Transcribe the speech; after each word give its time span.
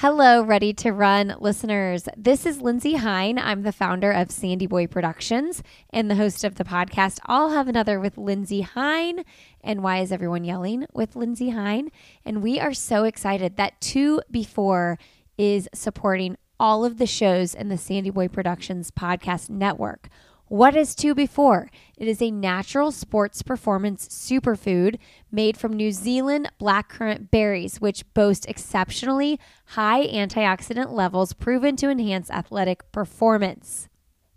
Hello, 0.00 0.42
ready 0.42 0.74
to 0.74 0.92
run 0.92 1.34
listeners. 1.40 2.06
This 2.18 2.44
is 2.44 2.60
Lindsey 2.60 2.96
Hein. 2.96 3.38
I'm 3.38 3.62
the 3.62 3.72
founder 3.72 4.12
of 4.12 4.30
Sandy 4.30 4.66
Boy 4.66 4.86
Productions 4.86 5.62
and 5.88 6.10
the 6.10 6.16
host 6.16 6.44
of 6.44 6.56
the 6.56 6.64
podcast 6.64 7.18
I'll 7.24 7.48
Have 7.48 7.66
Another 7.66 7.98
with 7.98 8.18
Lindsey 8.18 8.60
Hein. 8.60 9.24
And 9.62 9.82
why 9.82 10.00
is 10.00 10.12
everyone 10.12 10.44
yelling 10.44 10.84
with 10.92 11.16
Lindsey 11.16 11.48
Hein? 11.48 11.90
And 12.26 12.42
we 12.42 12.60
are 12.60 12.74
so 12.74 13.04
excited 13.04 13.56
that 13.56 13.80
Two 13.80 14.20
Before 14.30 14.98
is 15.38 15.66
supporting 15.72 16.36
all 16.60 16.84
of 16.84 16.98
the 16.98 17.06
shows 17.06 17.54
in 17.54 17.70
the 17.70 17.78
Sandy 17.78 18.10
Boy 18.10 18.28
Productions 18.28 18.90
podcast 18.90 19.48
network. 19.48 20.10
What 20.48 20.76
is 20.76 20.94
2Before? 20.94 21.70
It 21.96 22.06
is 22.06 22.22
a 22.22 22.30
natural 22.30 22.92
sports 22.92 23.42
performance 23.42 24.06
superfood 24.06 24.96
made 25.32 25.56
from 25.56 25.72
New 25.72 25.90
Zealand 25.90 26.52
blackcurrant 26.60 27.32
berries, 27.32 27.80
which 27.80 28.04
boast 28.14 28.46
exceptionally 28.46 29.40
high 29.70 30.06
antioxidant 30.06 30.92
levels 30.92 31.32
proven 31.32 31.74
to 31.76 31.90
enhance 31.90 32.30
athletic 32.30 32.92
performance. 32.92 33.88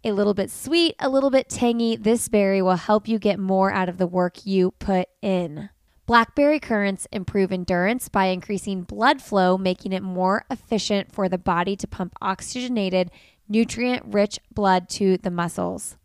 A 0.04 0.14
little 0.14 0.34
bit 0.34 0.50
sweet, 0.50 0.96
a 0.98 1.10
little 1.10 1.30
bit 1.30 1.48
tangy, 1.48 1.96
this 1.96 2.28
berry 2.28 2.64
will 2.64 2.78
help 2.78 3.08
you 3.08 3.20
get 3.20 3.38
more 3.38 3.72
out 3.72 3.88
of 3.88 4.00
the 4.00 4.08
work 4.08 4.48
you 4.48 4.72
put 4.80 5.10
in. 5.22 5.70
Blackberry 6.08 6.60
currants 6.60 7.06
improve 7.12 7.52
endurance 7.52 8.10
by 8.10 8.26
increasing 8.26 8.82
blood 8.82 9.22
flow, 9.22 9.60
making 9.60 9.94
it 9.94 10.02
more 10.02 10.44
efficient 10.50 11.12
for 11.12 11.30
the 11.30 11.38
body 11.38 11.76
to 11.76 11.88
pump 11.88 12.16
oxygenated, 12.20 13.12
nutrient 13.48 14.04
rich 14.08 14.40
blood 14.52 14.90
to 14.90 15.16
the 15.18 15.30
muscles. 15.30 15.98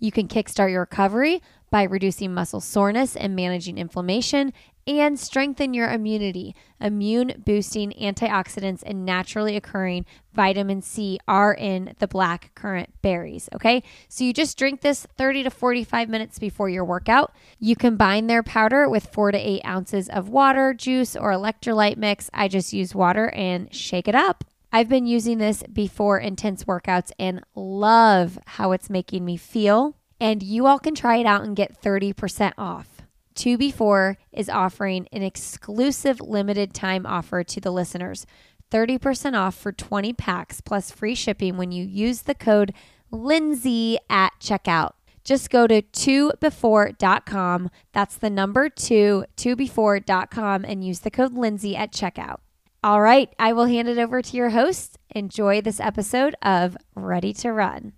You 0.00 0.10
can 0.10 0.28
kickstart 0.28 0.70
your 0.70 0.80
recovery 0.80 1.42
by 1.70 1.84
reducing 1.84 2.34
muscle 2.34 2.60
soreness 2.60 3.14
and 3.14 3.36
managing 3.36 3.78
inflammation 3.78 4.52
and 4.86 5.20
strengthen 5.20 5.72
your 5.74 5.88
immunity. 5.88 6.54
Immune 6.80 7.42
boosting 7.44 7.92
antioxidants 8.00 8.82
and 8.84 9.04
naturally 9.04 9.56
occurring 9.56 10.06
vitamin 10.32 10.82
C 10.82 11.18
are 11.28 11.54
in 11.54 11.94
the 11.98 12.08
black 12.08 12.50
currant 12.54 12.90
berries. 13.02 13.48
Okay, 13.54 13.82
so 14.08 14.24
you 14.24 14.32
just 14.32 14.58
drink 14.58 14.80
this 14.80 15.06
30 15.16 15.44
to 15.44 15.50
45 15.50 16.08
minutes 16.08 16.38
before 16.38 16.68
your 16.68 16.84
workout. 16.84 17.32
You 17.58 17.76
combine 17.76 18.26
their 18.26 18.42
powder 18.42 18.88
with 18.88 19.06
four 19.12 19.30
to 19.30 19.38
eight 19.38 19.62
ounces 19.64 20.08
of 20.08 20.28
water, 20.28 20.74
juice, 20.74 21.14
or 21.14 21.30
electrolyte 21.32 21.96
mix. 21.96 22.30
I 22.32 22.48
just 22.48 22.72
use 22.72 22.94
water 22.94 23.30
and 23.30 23.72
shake 23.72 24.08
it 24.08 24.14
up. 24.14 24.44
I've 24.72 24.88
been 24.88 25.06
using 25.06 25.38
this 25.38 25.62
before 25.72 26.18
intense 26.18 26.64
workouts 26.64 27.10
and 27.18 27.42
love 27.54 28.38
how 28.46 28.72
it's 28.72 28.88
making 28.88 29.24
me 29.24 29.36
feel. 29.36 29.96
And 30.20 30.42
you 30.42 30.66
all 30.66 30.78
can 30.78 30.94
try 30.94 31.16
it 31.16 31.26
out 31.26 31.42
and 31.42 31.56
get 31.56 31.80
30% 31.80 32.52
off. 32.58 33.02
2Before 33.34 34.16
is 34.32 34.50
offering 34.50 35.08
an 35.12 35.22
exclusive 35.22 36.20
limited 36.20 36.74
time 36.74 37.06
offer 37.06 37.42
to 37.42 37.60
the 37.60 37.70
listeners 37.70 38.26
30% 38.70 39.36
off 39.36 39.56
for 39.56 39.72
20 39.72 40.12
packs 40.12 40.60
plus 40.60 40.90
free 40.90 41.14
shipping 41.14 41.56
when 41.56 41.72
you 41.72 41.84
use 41.84 42.22
the 42.22 42.34
code 42.34 42.72
Lindsey 43.10 43.98
at 44.08 44.32
checkout. 44.40 44.92
Just 45.24 45.50
go 45.50 45.66
to 45.66 45.82
2before.com. 45.82 47.70
That's 47.92 48.16
the 48.16 48.30
number 48.30 48.68
2, 48.68 49.24
2before.com, 49.36 50.64
and 50.64 50.84
use 50.84 51.00
the 51.00 51.10
code 51.10 51.34
Lindsey 51.34 51.76
at 51.76 51.92
checkout. 51.92 52.38
All 52.82 53.02
right, 53.02 53.34
I 53.38 53.52
will 53.52 53.66
hand 53.66 53.88
it 53.88 53.98
over 53.98 54.22
to 54.22 54.36
your 54.36 54.50
host. 54.50 54.98
Enjoy 55.10 55.60
this 55.60 55.80
episode 55.80 56.34
of 56.40 56.76
Ready 56.94 57.32
to 57.34 57.52
Run. 57.52 57.92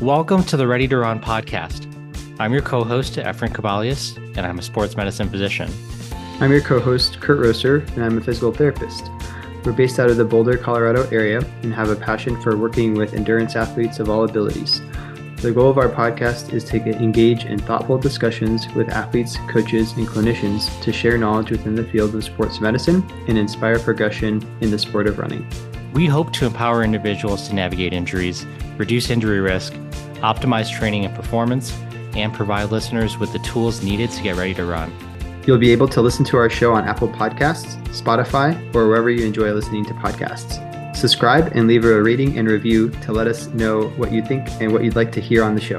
Welcome 0.00 0.44
to 0.44 0.56
the 0.56 0.66
Ready 0.66 0.88
to 0.88 0.96
Run 0.96 1.20
podcast. 1.20 1.86
I'm 2.40 2.54
your 2.54 2.62
co 2.62 2.84
host, 2.84 3.16
Efren 3.16 3.52
Kabalius, 3.52 4.16
and 4.34 4.46
I'm 4.46 4.58
a 4.58 4.62
sports 4.62 4.96
medicine 4.96 5.28
physician. 5.28 5.70
I'm 6.40 6.50
your 6.50 6.62
co 6.62 6.80
host, 6.80 7.20
Kurt 7.20 7.44
Rosser, 7.44 7.80
and 7.94 8.02
I'm 8.02 8.16
a 8.16 8.22
physical 8.22 8.50
therapist. 8.50 9.10
We're 9.62 9.74
based 9.74 9.98
out 9.98 10.08
of 10.08 10.16
the 10.16 10.24
Boulder, 10.24 10.56
Colorado 10.56 11.06
area 11.10 11.40
and 11.62 11.74
have 11.74 11.90
a 11.90 11.96
passion 11.96 12.40
for 12.40 12.56
working 12.56 12.94
with 12.94 13.12
endurance 13.12 13.56
athletes 13.56 13.98
of 13.98 14.08
all 14.08 14.24
abilities. 14.24 14.80
The 15.42 15.52
goal 15.52 15.68
of 15.68 15.76
our 15.76 15.90
podcast 15.90 16.54
is 16.54 16.64
to 16.64 16.78
engage 16.78 17.44
in 17.44 17.58
thoughtful 17.58 17.98
discussions 17.98 18.72
with 18.72 18.88
athletes, 18.88 19.36
coaches, 19.50 19.92
and 19.92 20.08
clinicians 20.08 20.80
to 20.80 20.94
share 20.94 21.18
knowledge 21.18 21.50
within 21.50 21.74
the 21.74 21.84
field 21.84 22.14
of 22.14 22.24
sports 22.24 22.58
medicine 22.58 23.06
and 23.28 23.36
inspire 23.36 23.78
progression 23.78 24.42
in 24.62 24.70
the 24.70 24.78
sport 24.78 25.08
of 25.08 25.18
running. 25.18 25.46
We 25.92 26.06
hope 26.06 26.32
to 26.34 26.46
empower 26.46 26.84
individuals 26.84 27.48
to 27.48 27.54
navigate 27.54 27.92
injuries, 27.92 28.46
reduce 28.76 29.10
injury 29.10 29.40
risk, 29.40 29.72
optimize 30.22 30.70
training 30.70 31.04
and 31.04 31.14
performance, 31.14 31.76
and 32.14 32.32
provide 32.32 32.70
listeners 32.70 33.18
with 33.18 33.32
the 33.32 33.38
tools 33.40 33.82
needed 33.82 34.10
to 34.10 34.22
get 34.22 34.36
ready 34.36 34.54
to 34.54 34.64
run. 34.64 34.92
You'll 35.46 35.58
be 35.58 35.72
able 35.72 35.88
to 35.88 36.00
listen 36.00 36.24
to 36.26 36.36
our 36.36 36.50
show 36.50 36.72
on 36.72 36.84
Apple 36.84 37.08
Podcasts, 37.08 37.76
Spotify, 37.88 38.56
or 38.74 38.88
wherever 38.88 39.10
you 39.10 39.26
enjoy 39.26 39.52
listening 39.52 39.84
to 39.86 39.94
podcasts. 39.94 40.66
Subscribe 40.94 41.52
and 41.54 41.66
leave 41.66 41.84
a 41.84 42.02
rating 42.02 42.38
and 42.38 42.46
review 42.48 42.90
to 43.02 43.12
let 43.12 43.26
us 43.26 43.46
know 43.48 43.88
what 43.90 44.12
you 44.12 44.22
think 44.22 44.46
and 44.60 44.72
what 44.72 44.84
you'd 44.84 44.96
like 44.96 45.12
to 45.12 45.20
hear 45.20 45.42
on 45.42 45.54
the 45.54 45.60
show. 45.60 45.78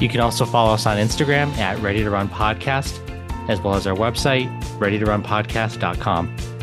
You 0.00 0.08
can 0.08 0.20
also 0.20 0.44
follow 0.44 0.72
us 0.74 0.86
on 0.86 0.96
Instagram 0.96 1.48
at 1.58 1.80
Ready 1.80 2.02
to 2.04 2.10
Run 2.10 2.28
Podcast, 2.28 3.00
as 3.48 3.60
well 3.60 3.74
as 3.74 3.86
our 3.86 3.96
website, 3.96 4.48
readytorunpodcast.com. 4.78 6.53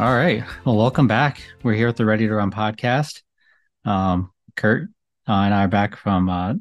All 0.00 0.16
right. 0.16 0.42
Well, 0.64 0.78
welcome 0.78 1.06
back. 1.06 1.42
We're 1.62 1.74
here 1.74 1.88
at 1.88 1.96
the 1.96 2.06
Ready 2.06 2.26
to 2.26 2.34
Run 2.34 2.50
podcast. 2.50 3.20
Um, 3.84 4.32
Kurt 4.56 4.84
uh, 5.28 5.32
and 5.32 5.52
I 5.52 5.64
are 5.64 5.68
back 5.68 5.94
from 5.94 6.30
uh, 6.30 6.54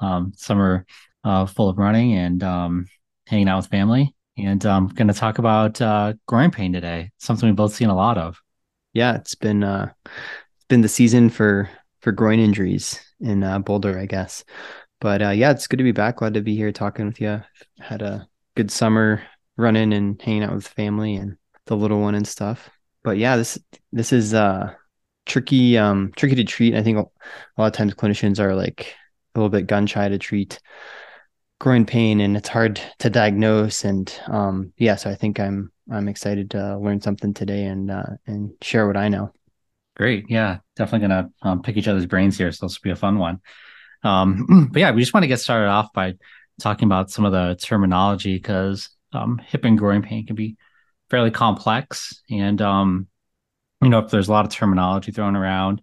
um, 0.00 0.32
summer 0.34 0.86
uh, 1.22 1.44
full 1.44 1.68
of 1.68 1.76
running 1.76 2.14
and 2.14 2.42
um, 2.42 2.86
hanging 3.26 3.50
out 3.50 3.58
with 3.58 3.66
family. 3.66 4.14
And 4.38 4.64
I'm 4.64 4.84
um, 4.84 4.88
going 4.88 5.08
to 5.08 5.14
talk 5.14 5.36
about 5.36 5.78
uh, 5.82 6.14
groin 6.24 6.50
pain 6.50 6.72
today, 6.72 7.10
something 7.18 7.46
we've 7.46 7.54
both 7.54 7.74
seen 7.74 7.90
a 7.90 7.94
lot 7.94 8.16
of. 8.16 8.40
Yeah, 8.94 9.16
it's 9.16 9.34
been 9.34 9.62
uh, 9.62 9.92
it's 10.06 10.66
been 10.70 10.80
the 10.80 10.88
season 10.88 11.28
for 11.28 11.68
for 12.00 12.12
groin 12.12 12.40
injuries 12.40 12.98
in 13.20 13.42
uh, 13.42 13.58
Boulder, 13.58 13.98
I 13.98 14.06
guess. 14.06 14.42
But 15.02 15.20
yeah, 15.36 15.50
it's 15.50 15.66
good 15.66 15.76
to 15.76 15.84
be 15.84 15.92
back. 15.92 16.16
Glad 16.16 16.32
to 16.32 16.40
be 16.40 16.56
here 16.56 16.72
talking 16.72 17.04
with 17.04 17.20
you. 17.20 17.42
Had 17.78 18.00
a 18.00 18.26
good 18.54 18.70
summer 18.70 19.22
running 19.58 19.92
and 19.92 20.18
hanging 20.22 20.44
out 20.44 20.54
with 20.54 20.66
family 20.66 21.16
and 21.16 21.36
the 21.66 21.76
little 21.76 22.00
one 22.00 22.14
and 22.14 22.26
stuff 22.26 22.70
but 23.06 23.18
yeah, 23.18 23.36
this 23.36 23.56
this 23.92 24.12
is 24.12 24.34
uh 24.34 24.74
tricky 25.26 25.78
um 25.78 26.12
tricky 26.16 26.34
to 26.34 26.44
treat. 26.44 26.74
I 26.74 26.82
think 26.82 26.98
a 26.98 27.06
lot 27.56 27.68
of 27.68 27.72
times 27.72 27.94
clinicians 27.94 28.40
are 28.40 28.56
like 28.56 28.96
a 29.34 29.38
little 29.38 29.48
bit 29.48 29.68
gun 29.68 29.86
shy 29.86 30.08
to 30.08 30.18
treat 30.18 30.58
groin 31.60 31.86
pain 31.86 32.20
and 32.20 32.36
it's 32.36 32.48
hard 32.48 32.80
to 32.98 33.08
diagnose 33.08 33.84
and 33.84 34.12
um 34.26 34.74
yeah 34.76 34.94
so 34.94 35.08
i 35.08 35.14
think 35.14 35.40
i'm 35.40 35.72
i'm 35.90 36.06
excited 36.06 36.50
to 36.50 36.76
learn 36.78 37.00
something 37.00 37.32
today 37.32 37.64
and 37.64 37.90
uh 37.90 38.04
and 38.26 38.52
share 38.60 38.86
what 38.86 38.96
i 38.96 39.08
know. 39.08 39.32
Great. 39.94 40.26
Yeah 40.28 40.58
definitely 40.74 41.08
gonna 41.08 41.30
um, 41.42 41.62
pick 41.62 41.76
each 41.76 41.88
other's 41.88 42.04
brains 42.06 42.36
here 42.36 42.50
so 42.50 42.66
this 42.66 42.76
will 42.76 42.88
be 42.88 42.90
a 42.90 42.96
fun 42.96 43.18
one. 43.18 43.40
Um 44.02 44.68
but 44.72 44.80
yeah 44.80 44.90
we 44.90 45.00
just 45.00 45.14
want 45.14 45.22
to 45.22 45.28
get 45.28 45.40
started 45.40 45.68
off 45.68 45.92
by 45.94 46.14
talking 46.60 46.86
about 46.86 47.10
some 47.10 47.24
of 47.24 47.30
the 47.30 47.56
terminology 47.62 48.34
because 48.34 48.90
um 49.12 49.38
hip 49.46 49.64
and 49.64 49.78
groin 49.78 50.02
pain 50.02 50.26
can 50.26 50.34
be 50.34 50.56
fairly 51.10 51.30
complex 51.30 52.22
and 52.30 52.60
um 52.60 53.06
you 53.82 53.88
know 53.88 53.98
if 54.00 54.10
there's 54.10 54.28
a 54.28 54.32
lot 54.32 54.44
of 54.44 54.50
terminology 54.50 55.12
thrown 55.12 55.36
around 55.36 55.82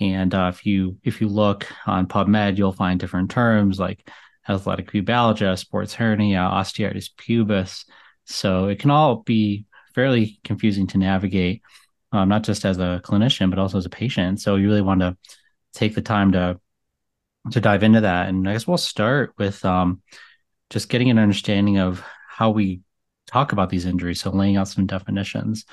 and 0.00 0.34
uh, 0.34 0.50
if 0.54 0.64
you 0.64 0.98
if 1.02 1.20
you 1.20 1.28
look 1.28 1.66
on 1.86 2.06
PubMed, 2.06 2.56
you'll 2.56 2.72
find 2.72 3.00
different 3.00 3.30
terms 3.30 3.78
like 3.78 4.08
athletic 4.48 4.90
pubalgia, 4.90 5.58
sports 5.58 5.94
hernia, 5.94 6.38
osteitis 6.38 7.10
pubis. 7.16 7.84
So 8.24 8.68
it 8.68 8.78
can 8.78 8.90
all 8.90 9.16
be 9.16 9.66
fairly 9.94 10.38
confusing 10.44 10.86
to 10.88 10.98
navigate, 10.98 11.62
um, 12.12 12.28
not 12.28 12.44
just 12.44 12.64
as 12.64 12.78
a 12.78 13.00
clinician 13.04 13.50
but 13.50 13.58
also 13.58 13.78
as 13.78 13.86
a 13.86 13.90
patient. 13.90 14.40
So 14.40 14.56
you 14.56 14.68
really 14.68 14.82
want 14.82 15.00
to 15.00 15.16
take 15.74 15.94
the 15.94 16.02
time 16.02 16.32
to 16.32 16.60
to 17.50 17.60
dive 17.60 17.82
into 17.82 18.02
that. 18.02 18.28
And 18.28 18.48
I 18.48 18.52
guess 18.52 18.66
we'll 18.66 18.76
start 18.76 19.32
with 19.36 19.64
um, 19.64 20.02
just 20.70 20.88
getting 20.88 21.10
an 21.10 21.18
understanding 21.18 21.78
of 21.78 22.04
how 22.28 22.50
we 22.50 22.82
talk 23.28 23.52
about 23.52 23.70
these 23.70 23.86
injuries. 23.86 24.20
So 24.20 24.30
laying 24.30 24.56
out 24.56 24.68
some 24.68 24.86
definitions. 24.86 25.64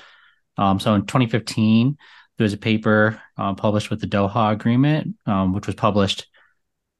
Um, 0.56 0.78
so 0.78 0.94
in 0.94 1.02
2015, 1.02 1.96
there 2.38 2.44
was 2.44 2.52
a 2.52 2.58
paper 2.58 3.20
uh, 3.36 3.54
published 3.54 3.90
with 3.90 4.00
the 4.00 4.06
Doha 4.06 4.52
Agreement, 4.52 5.16
um, 5.26 5.52
which 5.52 5.66
was 5.66 5.74
published 5.74 6.26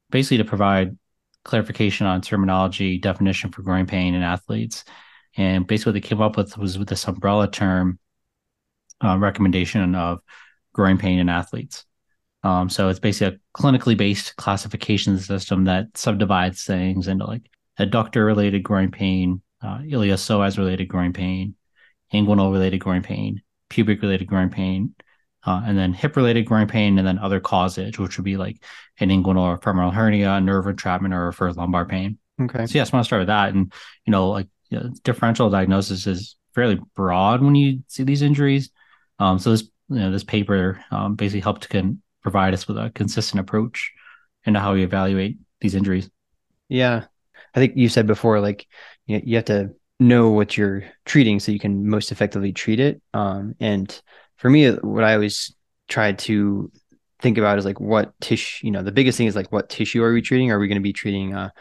basically 0.09 0.37
to 0.37 0.45
provide 0.45 0.97
clarification 1.43 2.07
on 2.07 2.21
terminology 2.21 2.97
definition 2.97 3.51
for 3.51 3.61
groin 3.61 3.85
pain 3.85 4.13
in 4.13 4.21
athletes. 4.21 4.83
And 5.37 5.67
basically, 5.67 5.91
what 5.91 6.01
they 6.01 6.07
came 6.07 6.21
up 6.21 6.37
with 6.37 6.57
was 6.57 6.77
with 6.77 6.89
this 6.89 7.07
umbrella 7.07 7.49
term 7.49 7.99
uh, 9.03 9.17
recommendation 9.17 9.93
of 9.95 10.19
groin 10.73 10.97
pain 10.97 11.19
in 11.19 11.29
athletes. 11.29 11.85
Um, 12.43 12.69
so 12.69 12.89
it's 12.89 12.99
basically 12.99 13.35
a 13.35 13.59
clinically 13.59 13.97
based 13.97 14.35
classification 14.35 15.17
system 15.19 15.65
that 15.65 15.97
subdivides 15.97 16.63
things 16.63 17.07
into 17.07 17.25
like 17.25 17.49
adductor 17.79 18.25
related 18.25 18.63
groin 18.63 18.91
pain, 18.91 19.41
uh, 19.67 19.79
iliopsoas 19.79 20.57
related 20.57 20.87
groin 20.87 21.13
pain, 21.13 21.55
inguinal 22.13 22.51
related 22.51 22.79
groin 22.79 23.01
pain, 23.01 23.41
pubic 23.69 24.01
related 24.01 24.27
groin 24.27 24.49
pain, 24.49 24.95
uh, 25.45 25.61
and 25.65 25.77
then 25.77 25.93
hip 25.93 26.15
related 26.15 26.45
groin 26.45 26.67
pain, 26.67 26.97
and 26.97 27.05
then 27.07 27.19
other 27.19 27.39
causes, 27.39 27.99
which 27.99 28.17
would 28.17 28.23
be 28.23 28.37
like 28.37 28.63
an 28.99 29.09
inguinal 29.09 29.41
or 29.41 29.57
femoral 29.57 29.91
hernia, 29.91 30.39
nerve 30.39 30.67
entrapment, 30.67 31.13
or 31.13 31.25
referred 31.25 31.57
lumbar 31.57 31.85
pain. 31.85 32.17
Okay. 32.41 32.65
So 32.65 32.77
yes, 32.77 32.93
I 32.93 32.95
want 32.95 33.03
to 33.03 33.07
start 33.07 33.21
with 33.21 33.27
that, 33.27 33.53
and 33.53 33.73
you 34.05 34.11
know, 34.11 34.29
like 34.29 34.47
you 34.69 34.79
know, 34.79 34.89
differential 35.03 35.49
diagnosis 35.49 36.07
is 36.07 36.35
fairly 36.55 36.79
broad 36.95 37.41
when 37.41 37.55
you 37.55 37.83
see 37.87 38.03
these 38.03 38.21
injuries. 38.21 38.71
Um, 39.19 39.39
so 39.39 39.51
this 39.51 39.63
you 39.89 39.99
know 39.99 40.11
this 40.11 40.23
paper 40.23 40.83
um, 40.91 41.15
basically 41.15 41.41
helped 41.41 41.63
to 41.63 41.69
can 41.69 42.01
provide 42.21 42.53
us 42.53 42.67
with 42.67 42.77
a 42.77 42.91
consistent 42.93 43.41
approach 43.41 43.91
into 44.45 44.59
how 44.59 44.73
we 44.73 44.83
evaluate 44.83 45.37
these 45.59 45.75
injuries. 45.75 46.09
Yeah, 46.69 47.05
I 47.55 47.59
think 47.59 47.75
you 47.75 47.89
said 47.89 48.07
before, 48.07 48.39
like 48.39 48.67
you, 49.07 49.21
you 49.23 49.35
have 49.37 49.45
to 49.45 49.71
know 49.99 50.29
what 50.29 50.55
you're 50.55 50.83
treating 51.05 51.39
so 51.39 51.51
you 51.51 51.59
can 51.59 51.89
most 51.89 52.11
effectively 52.11 52.53
treat 52.53 52.79
it. 52.79 53.01
Um, 53.13 53.55
and 53.59 53.99
for 54.37 54.49
me, 54.49 54.69
what 54.69 55.03
I 55.03 55.13
always 55.13 55.55
try 55.87 56.11
to 56.11 56.71
think 57.19 57.37
about 57.37 57.57
is 57.57 57.65
like 57.65 57.79
what 57.79 58.13
tissue. 58.21 58.67
You 58.67 58.71
know, 58.71 58.83
the 58.83 58.91
biggest 58.91 59.17
thing 59.17 59.27
is 59.27 59.35
like 59.35 59.51
what 59.51 59.69
tissue 59.69 60.03
are 60.03 60.13
we 60.13 60.21
treating? 60.21 60.51
Are 60.51 60.59
we 60.59 60.67
going 60.67 60.77
to 60.77 60.83
be 60.83 60.93
treating 60.93 61.33
a, 61.33 61.51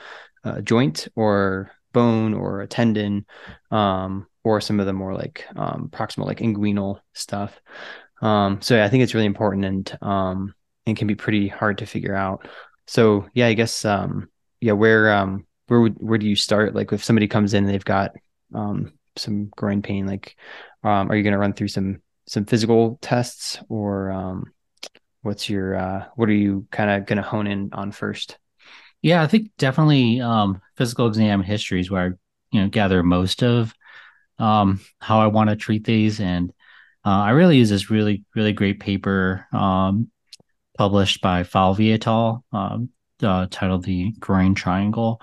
a, 0.44 0.60
joint 0.60 1.08
or 1.16 1.70
bone 1.92 2.34
or 2.34 2.60
a 2.60 2.66
tendon, 2.66 3.24
um, 3.70 4.26
or 4.44 4.60
some 4.60 4.80
of 4.80 4.86
the 4.86 4.92
more 4.92 5.14
like 5.14 5.46
um, 5.56 5.88
proximal, 5.90 6.26
like 6.26 6.40
inguinal 6.40 7.00
stuff? 7.14 7.58
Um, 8.20 8.60
so 8.60 8.82
I 8.82 8.88
think 8.88 9.02
it's 9.02 9.14
really 9.14 9.26
important 9.26 9.64
and 9.64 9.98
um, 10.02 10.54
and 10.86 10.96
can 10.96 11.06
be 11.06 11.14
pretty 11.14 11.48
hard 11.48 11.78
to 11.78 11.86
figure 11.86 12.14
out. 12.14 12.46
So 12.86 13.28
yeah, 13.32 13.46
I 13.46 13.54
guess 13.54 13.84
um, 13.84 14.28
yeah, 14.60 14.72
where 14.72 15.12
um, 15.12 15.46
where 15.68 15.80
would 15.80 15.94
where 15.94 16.18
do 16.18 16.28
you 16.28 16.36
start? 16.36 16.74
Like 16.74 16.92
if 16.92 17.04
somebody 17.04 17.28
comes 17.28 17.54
in 17.54 17.64
and 17.64 17.72
they've 17.72 17.84
got 17.84 18.12
um, 18.54 18.92
some 19.16 19.46
groin 19.56 19.82
pain, 19.82 20.06
like 20.06 20.36
um, 20.84 21.10
are 21.10 21.16
you 21.16 21.22
going 21.22 21.32
to 21.32 21.38
run 21.38 21.52
through 21.52 21.68
some 21.68 22.02
some 22.26 22.44
physical 22.44 22.98
tests 23.02 23.58
or 23.68 24.10
um, 24.10 24.52
what's 25.22 25.48
your 25.48 25.76
uh, 25.76 26.04
what 26.16 26.28
are 26.28 26.34
you 26.34 26.66
kind 26.70 26.90
of 26.90 27.06
going 27.06 27.16
to 27.16 27.22
hone 27.22 27.46
in 27.46 27.70
on 27.72 27.92
first? 27.92 28.38
Yeah, 29.02 29.22
I 29.22 29.26
think 29.26 29.50
definitely 29.58 30.20
um, 30.20 30.60
physical 30.76 31.06
exam 31.06 31.42
history 31.42 31.80
is 31.80 31.90
where 31.90 32.02
I 32.02 32.56
you 32.56 32.62
know 32.62 32.68
gather 32.68 33.02
most 33.02 33.42
of 33.42 33.74
um, 34.38 34.80
how 35.00 35.20
I 35.20 35.26
want 35.26 35.50
to 35.50 35.56
treat 35.56 35.84
these, 35.84 36.20
and 36.20 36.50
uh, 37.04 37.10
I 37.10 37.30
really 37.30 37.58
use 37.58 37.70
this 37.70 37.90
really 37.90 38.24
really 38.34 38.52
great 38.52 38.80
paper 38.80 39.46
um, 39.52 40.10
published 40.78 41.20
by 41.20 41.42
Falvey 41.42 41.92
et 41.92 42.06
al. 42.06 42.44
Um, 42.52 42.90
uh, 43.22 43.46
titled 43.50 43.84
the 43.84 44.12
groin 44.18 44.54
triangle. 44.54 45.20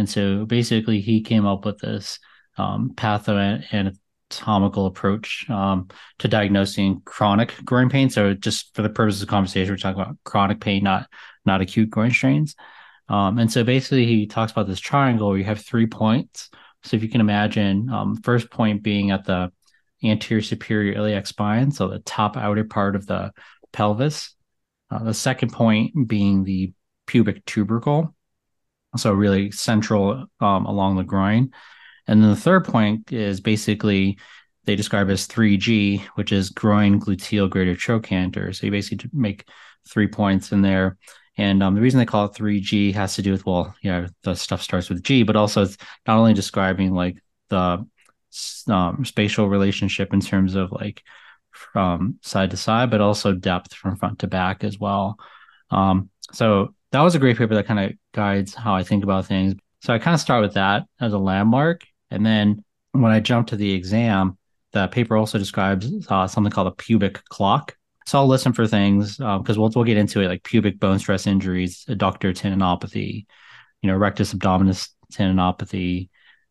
And 0.00 0.08
so 0.08 0.46
basically, 0.46 1.00
he 1.00 1.20
came 1.20 1.46
up 1.46 1.66
with 1.66 1.78
this 1.78 2.18
um, 2.56 2.92
pathoanatomical 2.94 4.86
approach 4.86 5.48
um, 5.50 5.88
to 6.18 6.26
diagnosing 6.26 7.02
chronic 7.04 7.54
groin 7.64 7.90
pain. 7.90 8.08
So, 8.08 8.32
just 8.32 8.74
for 8.74 8.80
the 8.80 8.88
purposes 8.88 9.22
of 9.22 9.28
conversation, 9.28 9.72
we're 9.72 9.76
talking 9.76 10.00
about 10.00 10.16
chronic 10.24 10.60
pain, 10.60 10.82
not 10.82 11.06
not 11.44 11.60
acute 11.60 11.90
groin 11.90 12.10
strains. 12.10 12.56
Um, 13.10 13.38
and 13.38 13.52
so, 13.52 13.62
basically, 13.62 14.06
he 14.06 14.26
talks 14.26 14.52
about 14.52 14.66
this 14.66 14.80
triangle 14.80 15.28
where 15.28 15.38
you 15.38 15.44
have 15.44 15.60
three 15.60 15.86
points. 15.86 16.48
So, 16.84 16.96
if 16.96 17.02
you 17.02 17.10
can 17.10 17.20
imagine, 17.20 17.90
um, 17.90 18.16
first 18.16 18.50
point 18.50 18.82
being 18.82 19.10
at 19.10 19.26
the 19.26 19.52
anterior 20.02 20.42
superior 20.42 20.94
iliac 20.94 21.26
spine, 21.26 21.70
so 21.70 21.88
the 21.88 21.98
top 21.98 22.38
outer 22.38 22.64
part 22.64 22.96
of 22.96 23.06
the 23.06 23.32
pelvis. 23.72 24.34
Uh, 24.90 25.04
the 25.04 25.14
second 25.14 25.52
point 25.52 26.08
being 26.08 26.42
the 26.42 26.72
pubic 27.06 27.44
tubercle, 27.44 28.12
so 28.96 29.12
really 29.12 29.50
central 29.50 30.26
um, 30.40 30.66
along 30.66 30.96
the 30.96 31.04
groin. 31.04 31.50
And 32.06 32.22
then 32.22 32.30
the 32.30 32.36
third 32.36 32.64
point 32.64 33.12
is 33.12 33.40
basically 33.40 34.18
they 34.64 34.76
describe 34.76 35.10
as 35.10 35.28
3G, 35.28 36.02
which 36.14 36.32
is 36.32 36.50
groin 36.50 37.00
gluteal 37.00 37.48
greater 37.48 37.76
trochanter. 37.76 38.52
So 38.52 38.66
you 38.66 38.72
basically 38.72 39.08
make 39.12 39.48
three 39.88 40.08
points 40.08 40.52
in 40.52 40.62
there. 40.62 40.98
And 41.36 41.62
um, 41.62 41.74
the 41.74 41.80
reason 41.80 41.98
they 41.98 42.06
call 42.06 42.26
it 42.26 42.34
3G 42.34 42.92
has 42.94 43.14
to 43.14 43.22
do 43.22 43.32
with, 43.32 43.46
well, 43.46 43.74
yeah, 43.82 44.08
the 44.24 44.34
stuff 44.34 44.62
starts 44.62 44.90
with 44.90 45.02
G, 45.02 45.22
but 45.22 45.36
also 45.36 45.62
it's 45.62 45.76
not 46.06 46.18
only 46.18 46.34
describing 46.34 46.92
like 46.92 47.22
the 47.48 47.86
um, 48.68 49.04
spatial 49.04 49.48
relationship 49.48 50.12
in 50.12 50.20
terms 50.20 50.54
of 50.54 50.72
like 50.72 51.02
from 51.50 52.18
side 52.22 52.50
to 52.50 52.56
side, 52.56 52.90
but 52.90 53.00
also 53.00 53.32
depth 53.32 53.74
from 53.74 53.96
front 53.96 54.20
to 54.20 54.26
back 54.26 54.64
as 54.64 54.78
well. 54.78 55.18
Um, 55.70 56.10
so 56.32 56.74
that 56.92 57.00
was 57.00 57.14
a 57.14 57.18
great 57.18 57.38
paper 57.38 57.54
that 57.54 57.66
kind 57.66 57.80
of 57.80 57.92
guides 58.12 58.54
how 58.54 58.74
I 58.74 58.82
think 58.82 59.04
about 59.04 59.26
things. 59.26 59.54
So 59.82 59.94
I 59.94 59.98
kind 59.98 60.14
of 60.14 60.20
start 60.20 60.42
with 60.42 60.54
that 60.54 60.84
as 61.00 61.12
a 61.12 61.18
landmark. 61.18 61.84
And 62.10 62.24
then 62.24 62.64
when 62.92 63.12
I 63.12 63.20
jump 63.20 63.48
to 63.48 63.56
the 63.56 63.72
exam, 63.72 64.36
the 64.72 64.88
paper 64.88 65.16
also 65.16 65.38
describes 65.38 66.06
uh, 66.08 66.26
something 66.26 66.50
called 66.50 66.68
a 66.68 66.72
pubic 66.72 67.24
clock. 67.24 67.76
So 68.06 68.18
I'll 68.18 68.26
listen 68.26 68.52
for 68.52 68.66
things 68.66 69.16
because 69.16 69.56
uh, 69.56 69.60
we'll, 69.60 69.70
we'll 69.74 69.84
get 69.84 69.96
into 69.96 70.20
it 70.20 70.28
like 70.28 70.42
pubic 70.42 70.80
bone 70.80 70.98
stress 70.98 71.26
injuries, 71.26 71.84
adductor 71.88 72.34
tendinopathy, 72.34 73.26
you 73.82 73.90
know, 73.90 73.96
rectus 73.96 74.34
abdominis 74.34 74.90
tendinopathy, 75.12 76.08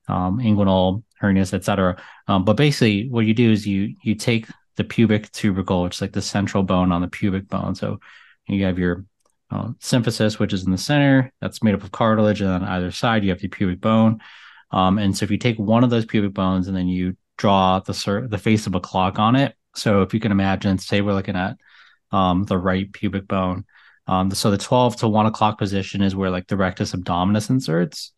um, 0.08 0.40
inguinal 0.40 1.04
hernias, 1.22 1.54
etc. 1.54 2.02
Um, 2.28 2.46
but 2.46 2.56
basically, 2.56 3.10
what 3.10 3.26
you 3.26 3.34
do 3.34 3.52
is 3.52 3.68
you 3.68 3.96
you 4.04 4.16
take 4.16 4.48
the 4.78 4.84
pubic 4.84 5.32
tubercle, 5.32 5.84
which 5.84 5.98
is 5.98 6.02
like 6.02 6.14
the 6.14 6.22
central 6.22 6.64
bone 6.64 6.92
on 6.92 7.02
the 7.02 7.08
pubic 7.08 7.48
bone. 7.48 7.76
So 7.76 8.00
you 8.48 8.64
have 8.66 8.80
your 8.80 9.06
uh, 9.52 9.70
symphysis, 9.80 10.40
which 10.40 10.54
is 10.54 10.66
in 10.66 10.72
the 10.72 10.78
center, 10.78 11.32
that's 11.42 11.64
made 11.64 11.76
up 11.76 11.84
of 11.84 11.92
cartilage, 11.92 12.42
and 12.42 12.50
on 12.50 12.64
either 12.64 12.92
side 12.92 13.24
you 13.24 13.30
have 13.30 13.40
the 13.40 13.48
pubic 13.48 13.82
bone. 13.82 14.20
Um, 14.72 15.00
and 15.00 15.18
so 15.18 15.24
if 15.24 15.32
you 15.32 15.38
take 15.38 15.58
one 15.58 15.84
of 15.84 15.90
those 15.90 16.06
pubic 16.06 16.34
bones 16.34 16.68
and 16.68 16.78
then 16.78 16.88
you 16.88 17.18
draw 17.38 17.80
the 17.80 17.94
sur- 17.94 18.28
the 18.28 18.38
face 18.38 18.68
of 18.68 18.76
a 18.76 18.80
clock 18.80 19.18
on 19.18 19.36
it, 19.36 19.56
so 19.76 20.02
if 20.02 20.14
you 20.14 20.20
can 20.20 20.32
imagine, 20.32 20.78
say 20.78 21.02
we're 21.02 21.14
looking 21.14 21.36
at 21.36 21.58
um, 22.12 22.44
the 22.44 22.58
right 22.58 22.92
pubic 22.92 23.28
bone. 23.28 23.66
Um, 24.08 24.32
so 24.32 24.52
the 24.52 24.58
12 24.58 24.98
to 24.98 25.08
1 25.08 25.26
o'clock 25.28 25.58
position 25.58 26.02
is 26.02 26.16
where 26.16 26.32
like 26.32 26.48
the 26.48 26.58
rectus 26.58 26.94
abdominis 26.94 27.50
inserts. 27.50 28.12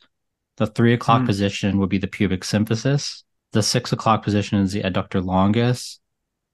The 0.58 0.68
3 0.68 0.94
o'clock 0.94 1.24
mm. 1.24 1.26
position 1.26 1.80
would 1.80 1.90
be 1.90 1.98
the 1.98 2.08
pubic 2.08 2.42
symphysis. 2.42 3.24
The 3.52 3.64
6 3.64 3.92
o'clock 3.92 4.24
position 4.24 4.60
is 4.60 4.72
the 4.72 4.84
adductor 4.84 5.24
longus 5.24 6.00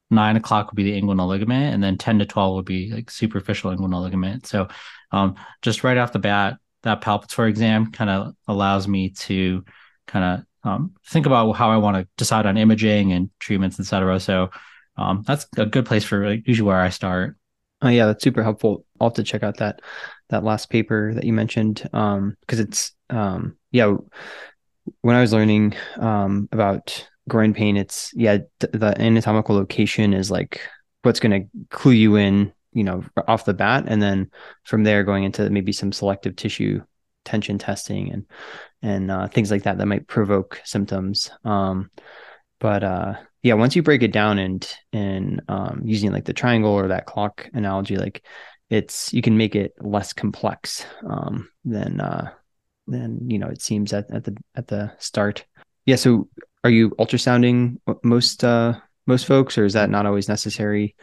nine 0.09 0.37
o'clock 0.37 0.67
would 0.67 0.75
be 0.75 0.83
the 0.83 0.99
inguinal 1.01 1.27
ligament, 1.27 1.73
and 1.73 1.83
then 1.83 1.97
10 1.97 2.19
to 2.19 2.25
12 2.25 2.55
would 2.55 2.65
be 2.65 2.91
like 2.91 3.11
superficial 3.11 3.75
inguinal 3.75 4.01
ligament. 4.01 4.45
So, 4.45 4.67
um, 5.11 5.35
just 5.61 5.83
right 5.83 5.97
off 5.97 6.13
the 6.13 6.19
bat, 6.19 6.57
that 6.83 7.01
palpatory 7.01 7.49
exam 7.49 7.91
kind 7.91 8.09
of 8.09 8.33
allows 8.47 8.87
me 8.87 9.09
to 9.11 9.63
kind 10.07 10.25
of 10.63 10.69
um, 10.69 10.93
think 11.05 11.25
about 11.25 11.53
how 11.53 11.71
I 11.71 11.77
want 11.77 11.97
to 11.97 12.07
decide 12.17 12.45
on 12.45 12.57
imaging 12.57 13.13
and 13.13 13.29
treatments, 13.39 13.79
etc. 13.79 14.19
So, 14.19 14.49
um, 14.97 15.23
that's 15.25 15.45
a 15.57 15.65
good 15.65 15.85
place 15.85 16.03
for 16.03 16.27
like, 16.27 16.47
usually 16.47 16.67
where 16.67 16.81
I 16.81 16.89
start. 16.89 17.37
Oh 17.81 17.89
yeah, 17.89 18.07
that's 18.07 18.23
super 18.23 18.41
helpful. 18.43 18.85
I'll 18.99 19.09
have 19.09 19.15
to 19.15 19.23
check 19.23 19.43
out 19.43 19.57
that 19.57 19.81
that 20.29 20.43
last 20.43 20.69
paper 20.69 21.13
that 21.13 21.23
you 21.23 21.33
mentioned 21.33 21.87
um 21.93 22.35
because 22.41 22.59
it's 22.59 22.91
um 23.09 23.55
yeah 23.71 23.95
when 25.01 25.15
I 25.15 25.21
was 25.21 25.33
learning 25.33 25.75
um 25.97 26.49
about 26.51 27.07
groin 27.27 27.53
pain, 27.53 27.77
it's 27.77 28.11
yeah, 28.15 28.39
the 28.59 28.95
anatomical 28.99 29.55
location 29.55 30.13
is 30.13 30.31
like 30.31 30.61
what's 31.03 31.19
going 31.19 31.41
to 31.41 31.67
clue 31.69 31.91
you 31.91 32.15
in, 32.15 32.53
you 32.73 32.83
know, 32.83 33.03
off 33.27 33.45
the 33.45 33.53
bat, 33.53 33.85
and 33.87 34.01
then 34.01 34.29
from 34.63 34.83
there 34.83 35.03
going 35.03 35.23
into 35.23 35.49
maybe 35.49 35.71
some 35.71 35.91
selective 35.91 36.35
tissue 36.35 36.81
tension 37.25 37.57
testing 37.57 38.11
and 38.11 38.25
and 38.81 39.11
uh, 39.11 39.27
things 39.27 39.51
like 39.51 39.63
that 39.63 39.77
that 39.77 39.85
might 39.85 40.07
provoke 40.07 40.61
symptoms. 40.63 41.29
Um, 41.43 41.89
but 42.59 42.83
uh, 42.83 43.15
yeah, 43.43 43.53
once 43.53 43.75
you 43.75 43.83
break 43.83 44.03
it 44.03 44.11
down 44.11 44.39
and 44.39 44.77
and 44.93 45.41
um, 45.47 45.81
using 45.85 46.11
like 46.11 46.25
the 46.25 46.33
triangle 46.33 46.71
or 46.71 46.87
that 46.87 47.05
clock 47.05 47.49
analogy, 47.53 47.97
like 47.97 48.25
it's 48.69 49.13
you 49.13 49.21
can 49.21 49.37
make 49.37 49.55
it 49.55 49.73
less 49.79 50.13
complex 50.13 50.85
um, 51.07 51.49
than 51.63 52.01
uh, 52.01 52.31
than 52.87 53.29
you 53.29 53.39
know 53.39 53.47
it 53.47 53.61
seems 53.61 53.93
at, 53.93 54.11
at 54.11 54.23
the 54.23 54.35
at 54.55 54.67
the 54.67 54.91
start. 54.97 55.45
Yeah, 55.85 55.95
so 55.95 56.27
are 56.63 56.69
you 56.69 56.91
ultrasounding 56.91 57.77
most 58.03 58.43
uh 58.43 58.73
most 59.05 59.25
folks 59.25 59.57
or 59.57 59.65
is 59.65 59.73
that 59.73 59.89
not 59.89 60.05
always 60.05 60.27
necessary? 60.27 60.95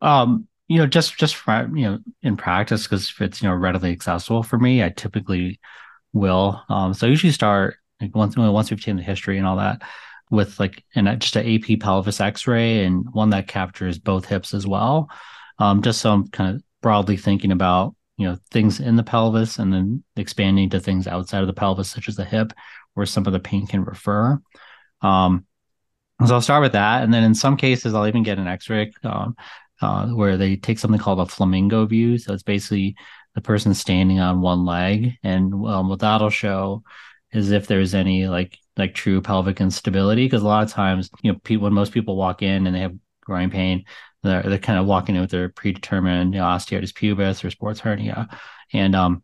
Um 0.00 0.46
you 0.68 0.78
know 0.78 0.86
just 0.86 1.18
just 1.18 1.36
for, 1.36 1.70
you 1.74 1.84
know 1.84 1.98
in 2.22 2.36
practice 2.36 2.84
because 2.84 3.10
if 3.10 3.20
it's 3.20 3.42
you 3.42 3.48
know 3.48 3.54
readily 3.54 3.90
accessible 3.90 4.42
for 4.42 4.58
me 4.58 4.82
i 4.82 4.88
typically 4.90 5.60
will. 6.12 6.62
Um 6.68 6.94
so 6.94 7.06
i 7.06 7.10
usually 7.10 7.32
start 7.32 7.76
like 8.00 8.14
once 8.14 8.36
once 8.36 8.70
we've 8.70 8.80
taken 8.80 8.96
the 8.96 9.02
history 9.02 9.38
and 9.38 9.46
all 9.46 9.56
that 9.56 9.82
with 10.30 10.60
like 10.60 10.84
an 10.94 11.06
just 11.18 11.36
an 11.36 11.46
ap 11.46 11.80
pelvis 11.80 12.20
x-ray 12.20 12.84
and 12.84 13.04
one 13.12 13.30
that 13.30 13.48
captures 13.48 13.98
both 13.98 14.26
hips 14.26 14.54
as 14.54 14.66
well. 14.66 15.10
Um 15.58 15.82
just 15.82 16.00
so 16.00 16.12
i'm 16.12 16.28
kind 16.28 16.56
of 16.56 16.62
broadly 16.82 17.16
thinking 17.16 17.52
about 17.52 17.94
you 18.16 18.28
know 18.28 18.38
things 18.50 18.80
in 18.80 18.96
the 18.96 19.02
pelvis 19.02 19.58
and 19.58 19.72
then 19.72 20.04
expanding 20.16 20.70
to 20.70 20.78
things 20.78 21.06
outside 21.06 21.40
of 21.40 21.46
the 21.46 21.52
pelvis 21.52 21.90
such 21.90 22.08
as 22.08 22.16
the 22.16 22.24
hip 22.24 22.52
where 22.94 23.06
some 23.06 23.26
of 23.26 23.32
the 23.32 23.40
pain 23.40 23.66
can 23.66 23.84
refer 23.84 24.38
um, 25.02 25.46
so 26.26 26.34
I'll 26.34 26.42
start 26.42 26.62
with 26.62 26.72
that, 26.72 27.02
and 27.02 27.12
then 27.12 27.24
in 27.24 27.34
some 27.34 27.56
cases 27.56 27.94
I'll 27.94 28.06
even 28.06 28.22
get 28.22 28.38
an 28.38 28.46
X-ray 28.46 28.92
um, 29.04 29.36
uh, 29.80 30.08
where 30.08 30.36
they 30.36 30.56
take 30.56 30.78
something 30.78 31.00
called 31.00 31.20
a 31.20 31.26
flamingo 31.26 31.86
view. 31.86 32.18
So 32.18 32.34
it's 32.34 32.42
basically 32.42 32.96
the 33.34 33.40
person 33.40 33.72
standing 33.72 34.20
on 34.20 34.42
one 34.42 34.64
leg, 34.64 35.14
and 35.22 35.54
um, 35.54 35.88
what 35.88 36.00
that'll 36.00 36.30
show 36.30 36.82
is 37.32 37.50
if 37.52 37.66
there's 37.66 37.94
any 37.94 38.26
like 38.26 38.58
like 38.76 38.94
true 38.94 39.20
pelvic 39.22 39.60
instability. 39.60 40.26
Because 40.26 40.42
a 40.42 40.46
lot 40.46 40.64
of 40.64 40.72
times 40.72 41.10
you 41.22 41.32
know 41.32 41.38
people 41.44 41.64
when 41.64 41.72
most 41.72 41.92
people 41.92 42.16
walk 42.16 42.42
in 42.42 42.66
and 42.66 42.74
they 42.74 42.80
have 42.80 42.96
groin 43.22 43.50
pain 43.50 43.84
they're, 44.22 44.42
they're 44.42 44.58
kind 44.58 44.78
of 44.78 44.86
walking 44.86 45.14
in 45.14 45.20
with 45.20 45.30
their 45.30 45.48
predetermined 45.48 46.34
you 46.34 46.40
know, 46.40 46.46
osteitis 46.46 46.92
pubis 46.92 47.44
or 47.44 47.50
sports 47.50 47.80
hernia. 47.80 48.28
And 48.72 48.94
um 48.94 49.22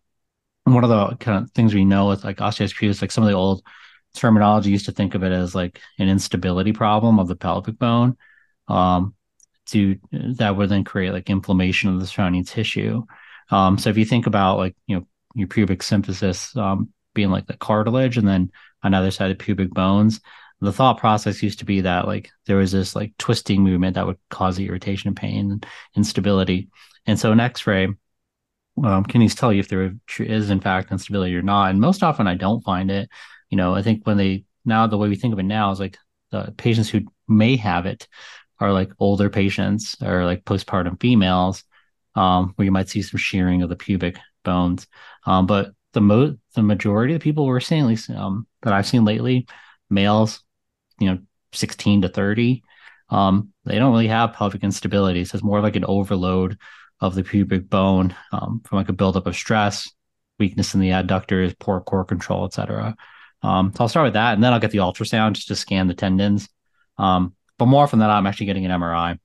one 0.65 0.83
of 0.83 0.91
the 0.91 1.17
kind 1.17 1.45
of 1.45 1.51
things 1.53 1.75
we 1.75 1.85
know 1.85 2.09
with 2.09 2.25
like 2.25 2.39
osteitis 2.39 2.75
pubis 2.75 3.01
like 3.01 3.13
some 3.13 3.25
of 3.25 3.31
the 3.31 3.37
old 3.37 3.63
terminology 4.17 4.71
used 4.71 4.87
to 4.87 4.93
think 4.93 5.15
of 5.15 5.23
it 5.23 5.33
as 5.33 5.55
like 5.55 5.81
an 5.99 6.09
instability 6.09 6.73
problem 6.73 7.19
of 7.19 7.29
the 7.29 7.37
pelvic 7.37 7.79
bone 7.79 8.17
um 8.69 9.15
to 9.67 9.97
that 10.13 10.57
would 10.57 10.69
then 10.69 10.85
create 10.85 11.13
like 11.13 11.31
inflammation 11.31 11.93
of 11.93 12.01
the 12.01 12.07
surrounding 12.07 12.45
tissue 12.45 13.03
um 13.51 13.79
so 13.79 13.91
if 13.91 13.97
you 13.97 14.05
think 14.05 14.27
about 14.27 14.59
like 14.59 14.77
you 14.87 14.97
know 14.97 15.07
your 15.35 15.49
pubic 15.49 15.81
symphysis 15.81 16.57
um 16.57 16.89
being 17.17 17.31
like 17.31 17.47
the 17.47 17.57
cartilage 17.57 18.17
and 18.17 18.29
then 18.29 18.53
on 18.85 18.95
either 18.95 19.11
side 19.11 19.33
of 19.33 19.39
pubic 19.39 19.71
bones. 19.71 20.21
The 20.61 20.73
thought 20.73 20.99
process 20.99 21.43
used 21.43 21.59
to 21.59 21.65
be 21.65 21.83
that 21.83 22.07
like 22.07 22.31
there 22.47 22.57
was 22.57 22.73
this 22.73 22.95
like 22.95 23.13
twisting 23.19 23.63
movement 23.63 23.95
that 23.95 24.07
would 24.07 24.19
cause 24.31 24.57
the 24.57 24.67
irritation 24.69 25.09
and 25.09 25.17
pain 25.17 25.51
and 25.51 25.67
instability. 25.97 26.71
And 27.07 27.19
so 27.19 27.33
an 27.33 27.41
X-ray 27.41 27.89
um, 28.85 29.05
can 29.05 29.21
you 29.21 29.29
tell 29.29 29.53
you 29.53 29.61
if 29.61 29.69
there 29.69 29.95
is 30.21 30.51
in 30.51 30.61
fact 30.61 30.93
instability 30.93 31.35
or 31.35 31.43
not. 31.43 31.71
And 31.71 31.81
most 31.81 32.03
often 32.03 32.27
I 32.27 32.37
don't 32.37 32.63
find 32.63 32.91
it. 32.91 33.11
You 33.51 33.57
know, 33.57 33.75
I 33.75 33.83
think 33.83 34.07
when 34.07 34.17
they 34.17 34.45
now 34.65 34.87
the 34.87 34.99
way 34.99 35.09
we 35.09 35.17
think 35.17 35.33
of 35.33 35.39
it 35.39 35.45
now 35.45 35.71
is 35.71 35.81
like 35.81 35.99
the 36.31 36.53
patients 36.57 36.89
who 36.89 37.03
may 37.29 37.57
have 37.57 37.87
it 37.87 38.09
are 38.59 38.73
like 38.73 38.91
older 38.99 39.31
patients 39.31 39.97
or 40.03 40.25
like 40.25 40.45
postpartum 40.45 41.01
females, 41.01 41.65
um, 42.15 42.53
where 42.57 42.65
you 42.65 42.73
might 42.73 42.89
see 42.89 43.03
some 43.03 43.19
shearing 43.19 43.63
of 43.63 43.69
the 43.69 43.77
pubic 43.77 44.19
bones. 44.45 44.87
Um, 45.27 45.47
but 45.47 45.73
the 45.93 46.01
mo 46.01 46.37
the 46.55 46.63
majority 46.63 47.15
of 47.15 47.21
the 47.21 47.25
people 47.25 47.47
we're 47.47 47.61
seeing, 47.61 47.83
at 47.83 47.89
least 47.89 48.11
um, 48.11 48.47
that 48.63 48.73
I've 48.73 48.87
seen 48.87 49.05
lately, 49.05 49.47
males, 49.91 50.43
you 50.99 51.09
know, 51.09 51.19
16 51.53 52.03
to 52.03 52.09
30, 52.09 52.63
um, 53.11 53.53
they 53.65 53.79
don't 53.79 53.93
really 53.93 54.09
have 54.09 54.33
pelvic 54.33 54.63
instability. 54.63 55.25
So 55.25 55.37
it's 55.37 55.45
more 55.45 55.61
like 55.61 55.77
an 55.77 55.85
overload 55.85 56.59
of 57.01 57.15
the 57.15 57.23
pubic 57.25 57.69
bone 57.69 58.15
um, 58.33 58.63
from 58.65 58.79
like 58.79 58.89
a 58.89 58.95
buildup 58.95 59.27
of 59.27 59.37
stress, 59.37 59.91
weakness 60.39 60.75
in 60.75 60.81
the 60.81 60.91
adductors, 60.91 61.59
poor 61.59 61.81
core 61.81 62.05
control, 62.05 62.47
etc. 62.47 62.97
Um, 63.43 63.73
so 63.75 63.85
I'll 63.85 63.89
start 63.89 64.05
with 64.05 64.15
that, 64.15 64.35
and 64.35 64.43
then 64.43 64.53
I'll 64.53 64.61
get 64.61 64.71
the 64.71 64.79
ultrasound 64.79 65.35
just 65.35 65.49
to 65.49 65.57
scan 65.57 65.87
the 65.87 65.95
tendons. 65.95 66.49
Um, 66.99 67.35
but 67.59 67.67
more 67.67 67.87
from 67.87 68.01
that, 68.01 68.11
I'm 68.11 68.27
actually 68.27 68.47
getting 68.47 68.67
an 68.67 68.81
MRI. 68.81 69.19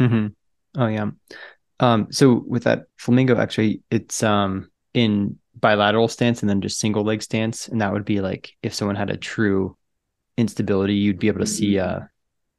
Mm-hmm. 0.00 0.26
Oh 0.80 0.86
yeah. 0.86 1.10
Um, 1.80 2.08
so 2.10 2.44
with 2.46 2.64
that 2.64 2.84
flamingo 2.96 3.36
X-ray, 3.36 3.80
it's 3.90 4.22
um 4.22 4.70
in 4.92 5.38
bilateral 5.58 6.08
stance 6.08 6.42
and 6.42 6.50
then 6.50 6.60
just 6.60 6.78
single 6.78 7.04
leg 7.04 7.22
stance 7.22 7.68
and 7.68 7.80
that 7.80 7.92
would 7.92 8.04
be 8.04 8.20
like 8.20 8.52
if 8.62 8.74
someone 8.74 8.96
had 8.96 9.10
a 9.10 9.16
true 9.16 9.76
instability 10.36 10.94
you'd 10.94 11.18
be 11.18 11.28
able 11.28 11.40
to 11.40 11.46
see 11.46 11.76
a 11.76 12.08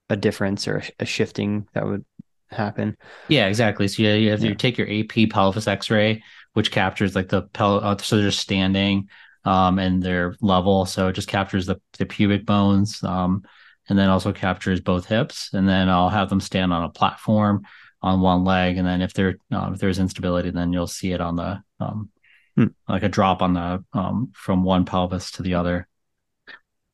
a 0.10 0.16
difference 0.16 0.68
or 0.68 0.82
a, 1.00 1.06
shifting 1.06 1.68
that 1.74 1.86
would 1.86 2.06
happen 2.50 2.96
yeah 3.28 3.48
exactly 3.48 3.88
so 3.88 4.02
yeah 4.02 4.14
you 4.14 4.30
have 4.32 4.40
to 4.40 4.50
yeah. 4.50 4.54
take 4.54 4.78
your 4.78 4.90
ap 4.90 5.30
pelvis 5.30 5.68
x-ray 5.68 6.24
which 6.54 6.72
captures 6.72 7.16
like 7.16 7.28
the 7.30 7.42
pel 7.42 7.84
uh, 7.84 7.98
so 7.98 8.18
they're 8.18 8.32
standing 8.32 9.10
um 9.46 9.80
and 9.80 10.04
they're 10.04 10.36
level 10.42 10.86
so 10.86 11.08
it 11.08 11.14
just 11.14 11.28
captures 11.28 11.66
the, 11.66 11.80
the 11.98 12.06
pubic 12.06 12.46
bones 12.46 13.04
um 13.04 13.44
and 13.88 13.98
then 13.98 14.10
also 14.10 14.34
captures 14.34 14.82
both 14.82 15.06
hips 15.06 15.50
and 15.54 15.68
then 15.68 15.90
i'll 15.90 16.10
have 16.10 16.30
them 16.30 16.42
stand 16.42 16.74
on 16.74 16.84
a 16.84 16.90
platform 16.90 17.64
on 18.02 18.22
one 18.22 18.44
leg 18.44 18.78
and 18.78 18.88
then 18.88 19.02
if 19.02 19.14
there 19.14 19.38
uh, 19.52 19.72
if 19.74 19.80
there's 19.80 20.00
instability 20.00 20.50
then 20.52 20.74
you'll 20.74 20.88
see 20.88 21.12
it 21.12 21.22
on 21.22 21.36
the 21.36 21.62
um, 21.80 22.10
hmm. 22.56 22.68
like 22.88 23.04
a 23.04 23.10
drop 23.10 23.42
on 23.42 23.54
the 23.54 23.84
um, 23.94 24.32
from 24.34 24.64
one 24.64 24.86
pelvis 24.86 25.32
to 25.32 25.44
the 25.44 25.56
other. 25.56 25.88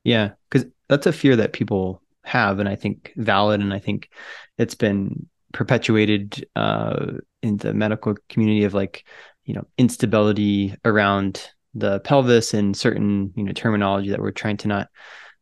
Yeah, 0.04 0.32
because 0.50 0.68
that's 0.88 1.08
a 1.08 1.14
fear 1.14 1.36
that 1.38 1.54
people 1.54 2.02
have, 2.24 2.60
and 2.60 2.68
I 2.68 2.76
think 2.76 3.14
valid, 3.16 3.62
and 3.62 3.74
I 3.74 3.80
think 3.80 4.10
it's 4.58 4.76
been 4.76 5.28
perpetuated 5.54 6.48
uh, 6.56 7.14
in 7.42 7.58
the 7.58 7.74
medical 7.74 8.16
community 8.30 8.64
of 8.64 8.74
like 8.74 9.06
you 9.46 9.54
know 9.54 9.68
instability 9.78 10.76
around 10.86 11.48
the 11.74 12.00
pelvis 12.02 12.54
and 12.54 12.76
certain 12.76 13.32
you 13.36 13.44
know 13.44 13.52
terminology 13.54 14.10
that 14.10 14.20
we're 14.20 14.32
trying 14.32 14.58
to 14.58 14.68
not 14.68 14.90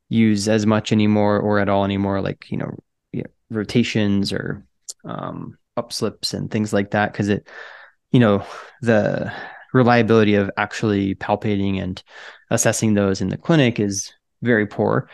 use 0.09 0.47
as 0.47 0.65
much 0.65 0.91
anymore 0.91 1.39
or 1.39 1.59
at 1.59 1.69
all 1.69 1.85
anymore, 1.85 2.21
like 2.21 2.49
you 2.49 2.57
know, 2.57 2.75
rotations 3.49 4.31
or 4.31 4.65
um, 5.05 5.57
upslips 5.77 6.33
and 6.33 6.51
things 6.51 6.73
like 6.73 6.91
that, 6.91 7.11
because 7.11 7.29
it 7.29 7.47
you 8.11 8.19
know 8.19 8.43
the 8.81 9.31
reliability 9.73 10.35
of 10.35 10.49
actually 10.57 11.15
palpating 11.15 11.81
and 11.81 12.03
assessing 12.49 12.93
those 12.93 13.21
in 13.21 13.29
the 13.29 13.37
clinic 13.37 13.79
is 13.79 14.11
very 14.41 14.65
poor. 14.65 15.09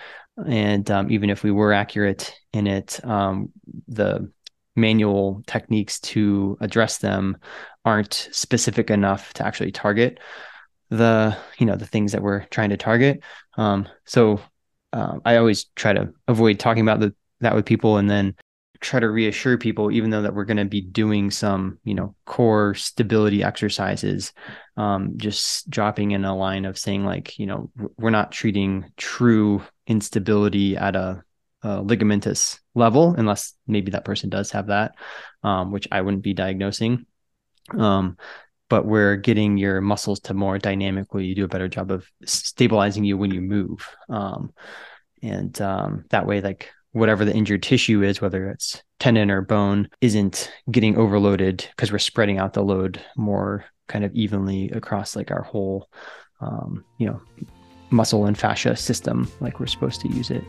And 0.47 0.89
um, 0.91 1.11
even 1.11 1.29
if 1.29 1.43
we 1.43 1.51
were 1.51 1.73
accurate 1.73 2.33
in 2.53 2.67
it, 2.67 2.99
um, 3.05 3.49
the 3.87 4.31
manual 4.75 5.41
techniques 5.47 5.99
to 6.01 6.57
address 6.59 6.97
them 6.97 7.37
aren't 7.85 8.29
specific 8.31 8.89
enough 8.89 9.33
to 9.33 9.45
actually 9.45 9.71
target 9.71 10.19
the 10.89 11.37
you 11.57 11.65
know 11.65 11.75
the 11.75 11.85
things 11.85 12.11
that 12.11 12.21
we're 12.21 12.45
trying 12.45 12.69
to 12.69 12.77
target. 12.77 13.23
Um, 13.57 13.87
so 14.05 14.39
uh, 14.93 15.19
I 15.25 15.37
always 15.37 15.65
try 15.75 15.93
to 15.93 16.13
avoid 16.27 16.59
talking 16.59 16.83
about 16.83 16.99
the, 16.99 17.13
that 17.41 17.55
with 17.55 17.65
people, 17.65 17.97
and 17.97 18.09
then 18.09 18.35
try 18.81 18.99
to 18.99 19.09
reassure 19.09 19.57
people, 19.57 19.91
even 19.91 20.09
though 20.09 20.21
that 20.21 20.35
we're 20.35 20.45
going 20.45 20.57
to 20.57 20.65
be 20.65 20.81
doing 20.81 21.31
some, 21.31 21.79
you 21.83 21.93
know, 21.93 22.15
core 22.25 22.75
stability 22.75 23.41
exercises, 23.41 24.31
um, 24.77 25.13
just 25.17 25.69
dropping 25.69 26.11
in 26.11 26.23
a 26.23 26.35
line 26.35 26.65
of 26.65 26.77
saying 26.77 27.03
like, 27.03 27.39
you 27.39 27.45
know, 27.47 27.71
we're 27.97 28.09
not 28.09 28.31
treating 28.31 28.85
true 28.97 29.61
instability 29.87 30.77
at 30.77 30.95
a, 30.95 31.23
a 31.63 31.67
ligamentous 31.83 32.59
level, 32.75 33.15
unless 33.17 33.53
maybe 33.65 33.91
that 33.91 34.05
person 34.05 34.29
does 34.29 34.51
have 34.51 34.67
that, 34.67 34.95
um, 35.41 35.71
which 35.71 35.87
I 35.91 36.01
wouldn't 36.01 36.23
be 36.23 36.33
diagnosing. 36.33 37.05
Um, 37.75 38.17
but 38.69 38.85
we're 38.85 39.15
getting 39.15 39.57
your 39.57 39.81
muscles 39.81 40.19
to 40.21 40.33
more 40.33 40.57
dynamically 40.57 41.25
you 41.25 41.35
do 41.35 41.45
a 41.45 41.49
better 41.49 41.67
job 41.67 41.91
of 41.91 42.09
stabilizing 42.25 43.03
you 43.03 43.17
when 43.17 43.31
you 43.31 43.41
move. 43.41 43.87
Um, 44.09 44.53
and 45.21 45.59
um, 45.61 46.05
that 46.09 46.25
way, 46.25 46.41
like 46.41 46.71
whatever 46.91 47.25
the 47.25 47.33
injured 47.33 47.63
tissue 47.63 48.03
is, 48.03 48.21
whether 48.21 48.49
it's 48.49 48.81
tendon 48.99 49.29
or 49.29 49.41
bone, 49.41 49.89
isn't 50.01 50.51
getting 50.71 50.97
overloaded 50.97 51.67
because 51.75 51.91
we're 51.91 51.99
spreading 51.99 52.37
out 52.37 52.53
the 52.53 52.63
load 52.63 53.01
more 53.17 53.65
kind 53.87 54.05
of 54.05 54.13
evenly 54.13 54.69
across 54.71 55.15
like 55.15 55.31
our 55.31 55.43
whole, 55.43 55.89
um, 56.41 56.83
you 56.97 57.07
know, 57.07 57.21
muscle 57.89 58.25
and 58.25 58.37
fascia 58.37 58.75
system, 58.75 59.29
like 59.41 59.59
we're 59.59 59.67
supposed 59.67 60.01
to 60.01 60.07
use 60.09 60.31
it. 60.31 60.43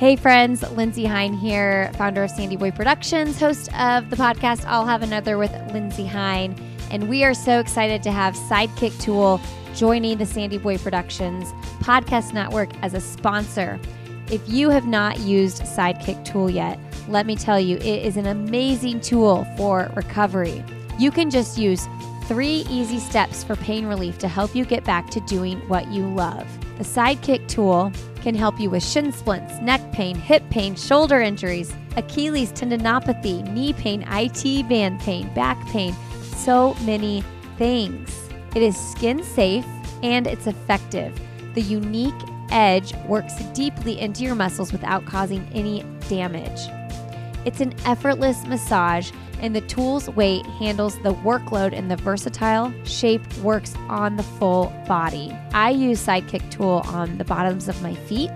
Hey, 0.00 0.16
friends, 0.16 0.62
Lindsey 0.62 1.04
Hein 1.04 1.34
here, 1.34 1.92
founder 1.98 2.24
of 2.24 2.30
Sandy 2.30 2.56
Boy 2.56 2.70
Productions, 2.70 3.38
host 3.38 3.68
of 3.78 4.08
the 4.08 4.16
podcast 4.16 4.64
I'll 4.64 4.86
Have 4.86 5.02
Another 5.02 5.36
with 5.36 5.52
Lindsey 5.74 6.06
Hein. 6.06 6.56
And 6.90 7.06
we 7.06 7.22
are 7.22 7.34
so 7.34 7.58
excited 7.58 8.02
to 8.04 8.10
have 8.10 8.32
Sidekick 8.32 8.98
Tool 8.98 9.38
joining 9.74 10.16
the 10.16 10.24
Sandy 10.24 10.56
Boy 10.56 10.78
Productions 10.78 11.52
podcast 11.80 12.32
network 12.32 12.70
as 12.82 12.94
a 12.94 13.00
sponsor. 13.00 13.78
If 14.30 14.40
you 14.48 14.70
have 14.70 14.86
not 14.86 15.18
used 15.20 15.64
Sidekick 15.64 16.24
Tool 16.24 16.48
yet, 16.48 16.78
let 17.06 17.26
me 17.26 17.36
tell 17.36 17.60
you, 17.60 17.76
it 17.76 17.84
is 17.84 18.16
an 18.16 18.26
amazing 18.26 19.02
tool 19.02 19.46
for 19.58 19.92
recovery. 19.94 20.64
You 20.98 21.10
can 21.10 21.28
just 21.28 21.58
use 21.58 21.86
three 22.24 22.64
easy 22.70 23.00
steps 23.00 23.44
for 23.44 23.54
pain 23.54 23.84
relief 23.84 24.16
to 24.20 24.28
help 24.28 24.54
you 24.54 24.64
get 24.64 24.82
back 24.82 25.10
to 25.10 25.20
doing 25.26 25.58
what 25.68 25.88
you 25.88 26.08
love. 26.08 26.48
The 26.78 26.84
Sidekick 26.84 27.48
tool 27.48 27.92
can 28.20 28.34
help 28.34 28.60
you 28.60 28.70
with 28.70 28.84
shin 28.84 29.12
splints, 29.12 29.58
neck 29.60 29.80
pain, 29.92 30.16
hip 30.16 30.42
pain, 30.50 30.74
shoulder 30.74 31.20
injuries, 31.20 31.72
Achilles 31.96 32.52
tendinopathy, 32.52 33.46
knee 33.52 33.72
pain, 33.72 34.04
IT 34.08 34.68
band 34.68 35.00
pain, 35.00 35.32
back 35.34 35.58
pain, 35.68 35.94
so 36.36 36.74
many 36.84 37.22
things. 37.56 38.10
It 38.54 38.62
is 38.62 38.76
skin 38.76 39.22
safe 39.22 39.66
and 40.02 40.26
it's 40.26 40.46
effective. 40.46 41.18
The 41.54 41.62
unique 41.62 42.14
edge 42.50 42.94
works 43.06 43.34
deeply 43.52 44.00
into 44.00 44.24
your 44.24 44.34
muscles 44.34 44.72
without 44.72 45.04
causing 45.06 45.48
any 45.52 45.84
damage. 46.08 46.60
It's 47.44 47.60
an 47.60 47.74
effortless 47.86 48.44
massage, 48.46 49.10
and 49.40 49.56
the 49.56 49.62
tool's 49.62 50.10
weight 50.10 50.44
handles 50.46 50.98
the 50.98 51.14
workload, 51.14 51.72
and 51.72 51.90
the 51.90 51.96
versatile 51.96 52.72
shape 52.84 53.22
works 53.38 53.74
on 53.88 54.16
the 54.16 54.22
full 54.22 54.66
body. 54.86 55.34
I 55.52 55.70
use 55.70 56.04
Sidekick 56.04 56.50
Tool 56.50 56.82
on 56.86 57.16
the 57.16 57.24
bottoms 57.24 57.68
of 57.68 57.80
my 57.82 57.94
feet 57.94 58.30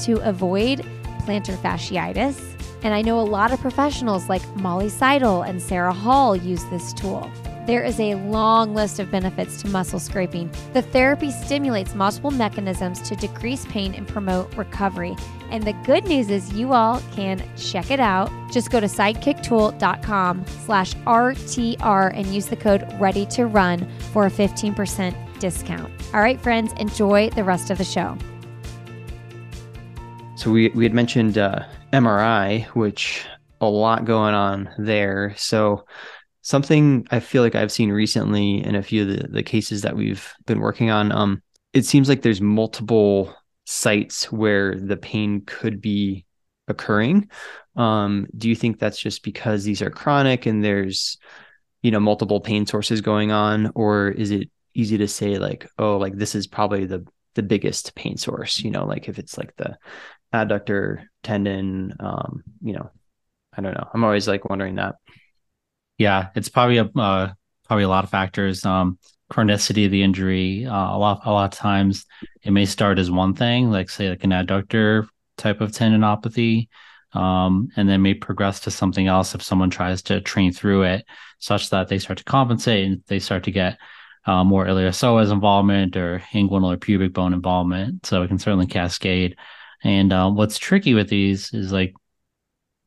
to 0.00 0.20
avoid 0.28 0.80
plantar 1.20 1.56
fasciitis. 1.56 2.48
And 2.84 2.92
I 2.92 3.00
know 3.00 3.20
a 3.20 3.22
lot 3.22 3.52
of 3.52 3.60
professionals 3.60 4.28
like 4.28 4.46
Molly 4.56 4.88
Seidel 4.88 5.42
and 5.42 5.62
Sarah 5.62 5.92
Hall 5.92 6.34
use 6.34 6.64
this 6.66 6.92
tool. 6.92 7.30
There 7.64 7.84
is 7.84 8.00
a 8.00 8.16
long 8.16 8.74
list 8.74 8.98
of 8.98 9.08
benefits 9.12 9.62
to 9.62 9.68
muscle 9.68 10.00
scraping. 10.00 10.50
The 10.72 10.82
therapy 10.82 11.30
stimulates 11.30 11.94
multiple 11.94 12.32
mechanisms 12.32 13.00
to 13.02 13.14
decrease 13.14 13.64
pain 13.66 13.94
and 13.94 14.06
promote 14.06 14.52
recovery. 14.56 15.14
And 15.50 15.62
the 15.62 15.72
good 15.84 16.04
news 16.04 16.28
is 16.28 16.52
you 16.52 16.72
all 16.72 17.00
can 17.12 17.40
check 17.56 17.92
it 17.92 18.00
out. 18.00 18.30
Just 18.50 18.72
go 18.72 18.80
to 18.80 18.86
sidekicktool.com 18.86 20.44
slash 20.64 20.94
RTR 20.94 22.18
and 22.18 22.26
use 22.26 22.46
the 22.46 22.56
code 22.56 22.84
ready 22.98 23.26
to 23.26 23.46
run 23.46 23.88
for 24.12 24.26
a 24.26 24.30
15% 24.30 25.14
discount. 25.38 25.92
All 26.12 26.20
right, 26.20 26.40
friends, 26.40 26.72
enjoy 26.80 27.30
the 27.30 27.44
rest 27.44 27.70
of 27.70 27.78
the 27.78 27.84
show. 27.84 28.18
So 30.34 30.50
we 30.50 30.70
we 30.70 30.82
had 30.82 30.94
mentioned 30.94 31.38
uh, 31.38 31.60
MRI, 31.92 32.64
which 32.74 33.24
a 33.60 33.66
lot 33.66 34.04
going 34.04 34.34
on 34.34 34.68
there. 34.76 35.34
So 35.36 35.84
something 36.42 37.06
I 37.10 37.20
feel 37.20 37.42
like 37.42 37.54
I've 37.54 37.72
seen 37.72 37.90
recently 37.90 38.64
in 38.64 38.74
a 38.74 38.82
few 38.82 39.02
of 39.02 39.08
the, 39.08 39.28
the 39.28 39.42
cases 39.42 39.82
that 39.82 39.96
we've 39.96 40.32
been 40.46 40.60
working 40.60 40.90
on, 40.90 41.12
um, 41.12 41.42
it 41.72 41.86
seems 41.86 42.08
like 42.08 42.22
there's 42.22 42.40
multiple 42.40 43.34
sites 43.64 44.30
where 44.30 44.74
the 44.74 44.96
pain 44.96 45.42
could 45.46 45.80
be 45.80 46.26
occurring. 46.68 47.30
Um, 47.76 48.26
do 48.36 48.48
you 48.48 48.56
think 48.56 48.78
that's 48.78 48.98
just 48.98 49.22
because 49.22 49.64
these 49.64 49.80
are 49.82 49.90
chronic 49.90 50.46
and 50.46 50.62
there's, 50.62 51.16
you 51.80 51.90
know, 51.90 52.00
multiple 52.00 52.40
pain 52.40 52.66
sources 52.66 53.00
going 53.00 53.32
on, 53.32 53.72
or 53.74 54.08
is 54.08 54.30
it 54.30 54.50
easy 54.74 54.98
to 54.98 55.08
say 55.08 55.38
like, 55.38 55.68
oh, 55.78 55.96
like 55.96 56.16
this 56.16 56.34
is 56.34 56.46
probably 56.46 56.84
the 56.86 57.06
the 57.34 57.42
biggest 57.42 57.94
pain 57.94 58.16
source? 58.16 58.60
You 58.60 58.70
know, 58.70 58.84
like 58.84 59.08
if 59.08 59.18
it's 59.18 59.38
like 59.38 59.56
the 59.56 59.78
adductor 60.34 61.04
tendon, 61.22 61.94
um, 62.00 62.42
you 62.60 62.74
know, 62.74 62.90
I 63.56 63.62
don't 63.62 63.74
know. 63.74 63.88
I'm 63.94 64.04
always 64.04 64.28
like 64.28 64.48
wondering 64.48 64.76
that. 64.76 64.96
Yeah, 65.98 66.28
it's 66.34 66.48
probably 66.48 66.78
a 66.78 66.84
uh, 66.84 67.32
probably 67.66 67.84
a 67.84 67.88
lot 67.88 68.04
of 68.04 68.10
factors. 68.10 68.64
Um, 68.64 68.98
chronicity 69.30 69.86
of 69.86 69.90
the 69.90 70.02
injury. 70.02 70.66
Uh, 70.66 70.94
a 70.94 70.98
lot 70.98 71.22
a 71.24 71.32
lot 71.32 71.52
of 71.52 71.58
times 71.58 72.04
it 72.42 72.50
may 72.50 72.66
start 72.66 72.98
as 72.98 73.10
one 73.10 73.34
thing, 73.34 73.70
like 73.70 73.88
say 73.88 74.10
like 74.10 74.24
an 74.24 74.30
adductor 74.30 75.08
type 75.38 75.60
of 75.60 75.72
tendinopathy, 75.72 76.68
um, 77.14 77.68
and 77.76 77.88
then 77.88 78.02
may 78.02 78.14
progress 78.14 78.60
to 78.60 78.70
something 78.70 79.06
else 79.06 79.34
if 79.34 79.42
someone 79.42 79.70
tries 79.70 80.02
to 80.02 80.20
train 80.20 80.52
through 80.52 80.82
it, 80.82 81.04
such 81.38 81.70
that 81.70 81.88
they 81.88 81.98
start 81.98 82.18
to 82.18 82.24
compensate 82.24 82.86
and 82.86 83.02
they 83.06 83.18
start 83.18 83.44
to 83.44 83.50
get 83.50 83.78
uh, 84.26 84.44
more 84.44 84.66
iliopsoas 84.66 85.32
involvement 85.32 85.96
or 85.96 86.22
inguinal 86.32 86.74
or 86.74 86.76
pubic 86.76 87.12
bone 87.12 87.32
involvement. 87.32 88.04
So 88.06 88.22
it 88.22 88.28
can 88.28 88.38
certainly 88.38 88.66
cascade. 88.66 89.36
And 89.82 90.12
uh, 90.12 90.30
what's 90.30 90.58
tricky 90.58 90.94
with 90.94 91.08
these 91.08 91.52
is 91.54 91.72
like, 91.72 91.94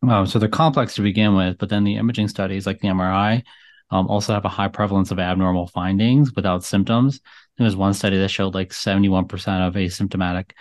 um, 0.09 0.27
so 0.27 0.39
they're 0.39 0.49
complex 0.49 0.95
to 0.95 1.01
begin 1.01 1.35
with, 1.35 1.57
but 1.57 1.69
then 1.69 1.83
the 1.83 1.95
imaging 1.95 2.27
studies 2.27 2.65
like 2.65 2.79
the 2.79 2.87
MRI 2.87 3.43
um, 3.91 4.07
also 4.07 4.33
have 4.33 4.45
a 4.45 4.49
high 4.49 4.67
prevalence 4.67 5.11
of 5.11 5.19
abnormal 5.19 5.67
findings 5.67 6.33
without 6.33 6.63
symptoms. 6.63 7.21
There 7.57 7.65
was 7.65 7.75
one 7.75 7.93
study 7.93 8.17
that 8.17 8.29
showed 8.29 8.55
like 8.55 8.69
71% 8.69 9.23
of 9.67 9.73
asymptomatic 9.75 10.51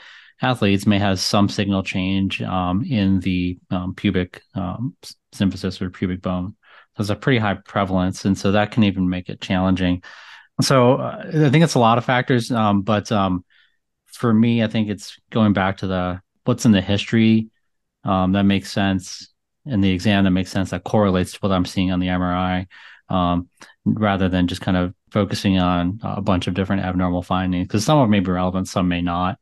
athletes 0.43 0.87
may 0.87 0.99
have 0.99 1.21
some 1.21 1.49
signal 1.49 1.83
change 1.83 2.43
um, 2.43 2.85
in 2.85 3.21
the 3.21 3.59
um, 3.71 3.95
pubic 3.95 4.43
um, 4.55 4.97
symphysis 5.35 5.81
or 5.81 5.91
pubic 5.91 6.23
bone. 6.23 6.55
So 6.97 7.01
it's 7.01 7.11
a 7.11 7.17
pretty 7.17 7.39
high 7.39 7.55
prevalence, 7.55 8.25
and 8.25 8.39
so 8.39 8.53
that 8.53 8.71
can 8.71 8.85
even 8.85 9.09
make 9.09 9.29
it 9.29 9.41
challenging. 9.41 10.03
So 10.61 10.97
uh, 10.97 11.25
I 11.27 11.51
think 11.51 11.65
it's 11.65 11.75
a 11.75 11.81
lot 11.81 11.99
of 11.99 12.05
factors, 12.05 12.53
um, 12.53 12.83
but 12.83 13.09
for 14.07 14.33
me, 14.33 14.63
I 14.63 14.69
think 14.69 14.89
it's 14.89 15.19
going 15.31 15.55
back 15.55 15.79
to 15.79 15.89
the 15.89 16.21
what's 16.45 16.67
in 16.67 16.73
the 16.73 16.81
history 16.81 17.49
um, 18.05 18.33
that 18.33 18.45
makes 18.45 18.71
sense 18.71 19.34
in 19.67 19.81
the 19.81 19.91
exam 19.91 20.25
that 20.25 20.31
makes 20.31 20.51
sense 20.51 20.71
that 20.71 20.85
correlates 20.85 21.33
to 21.33 21.39
what 21.41 21.53
I'm 21.53 21.65
seeing 21.65 21.91
on 21.91 22.01
the 22.01 22.09
MRI, 22.09 22.67
rather 23.85 24.29
than 24.29 24.47
just 24.47 24.61
kind 24.61 24.77
of 24.77 24.95
focusing 25.11 25.59
on 25.59 26.01
a 26.03 26.21
bunch 26.21 26.47
of 26.47 26.55
different 26.55 26.83
abnormal 26.83 27.23
findings 27.23 27.69
because 27.69 27.85
some 27.85 27.99
of 27.99 28.05
them 28.05 28.11
may 28.11 28.21
be 28.21 28.31
relevant, 28.31 28.69
some 28.69 28.89
may 28.89 29.03
not. 29.03 29.39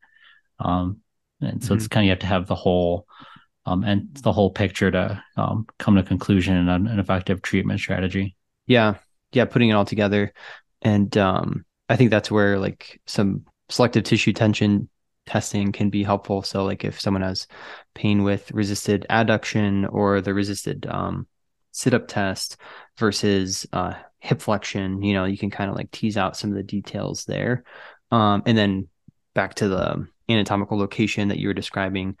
Um, 0.59 1.01
and 1.41 1.63
so 1.63 1.69
mm-hmm. 1.69 1.77
it's 1.77 1.87
kind 1.87 2.03
of 2.03 2.05
you 2.05 2.11
have 2.11 2.19
to 2.19 2.27
have 2.27 2.47
the 2.47 2.55
whole 2.55 3.07
um, 3.65 3.83
and 3.83 4.13
the 4.15 4.31
whole 4.31 4.51
picture 4.51 4.91
to 4.91 5.23
um, 5.37 5.65
come 5.79 5.95
to 5.95 6.01
a 6.01 6.05
conclusion 6.05 6.55
and 6.55 6.69
an, 6.69 6.87
an, 6.87 6.99
effective 6.99 7.41
treatment 7.41 7.79
strategy. 7.79 8.35
Yeah, 8.67 8.95
yeah, 9.31 9.45
putting 9.45 9.69
it 9.69 9.73
all 9.73 9.85
together, 9.85 10.33
and 10.81 11.15
um, 11.17 11.65
I 11.87 11.95
think 11.95 12.11
that's 12.11 12.29
where 12.29 12.59
like 12.59 13.01
some 13.07 13.45
selective 13.69 14.03
tissue 14.03 14.33
tension 14.33 14.89
testing 15.25 15.71
can 15.71 15.89
be 15.89 16.03
helpful. 16.03 16.43
So 16.43 16.63
like 16.65 16.83
if 16.83 16.99
someone 16.99 17.23
has 17.23 17.47
pain 17.93 18.23
with 18.23 18.51
resisted 18.51 19.05
adduction 19.09 19.91
or 19.91 20.21
the 20.21 20.33
resisted 20.33 20.85
um, 20.87 21.27
sit 21.71 21.93
up 21.93 22.07
test 22.07 22.57
versus 22.97 23.65
uh, 23.73 23.93
hip 24.19 24.41
flexion, 24.41 25.01
you 25.01 25.13
know, 25.13 25.25
you 25.25 25.37
can 25.37 25.49
kind 25.49 25.69
of 25.69 25.75
like 25.75 25.91
tease 25.91 26.17
out 26.17 26.37
some 26.37 26.49
of 26.49 26.55
the 26.55 26.63
details 26.63 27.25
there, 27.25 27.63
um, 28.11 28.43
and 28.45 28.57
then 28.57 28.87
back 29.33 29.55
to 29.55 29.67
the 29.67 30.07
anatomical 30.29 30.77
location 30.77 31.29
that 31.29 31.39
you 31.39 31.47
were 31.47 31.53
describing 31.53 32.15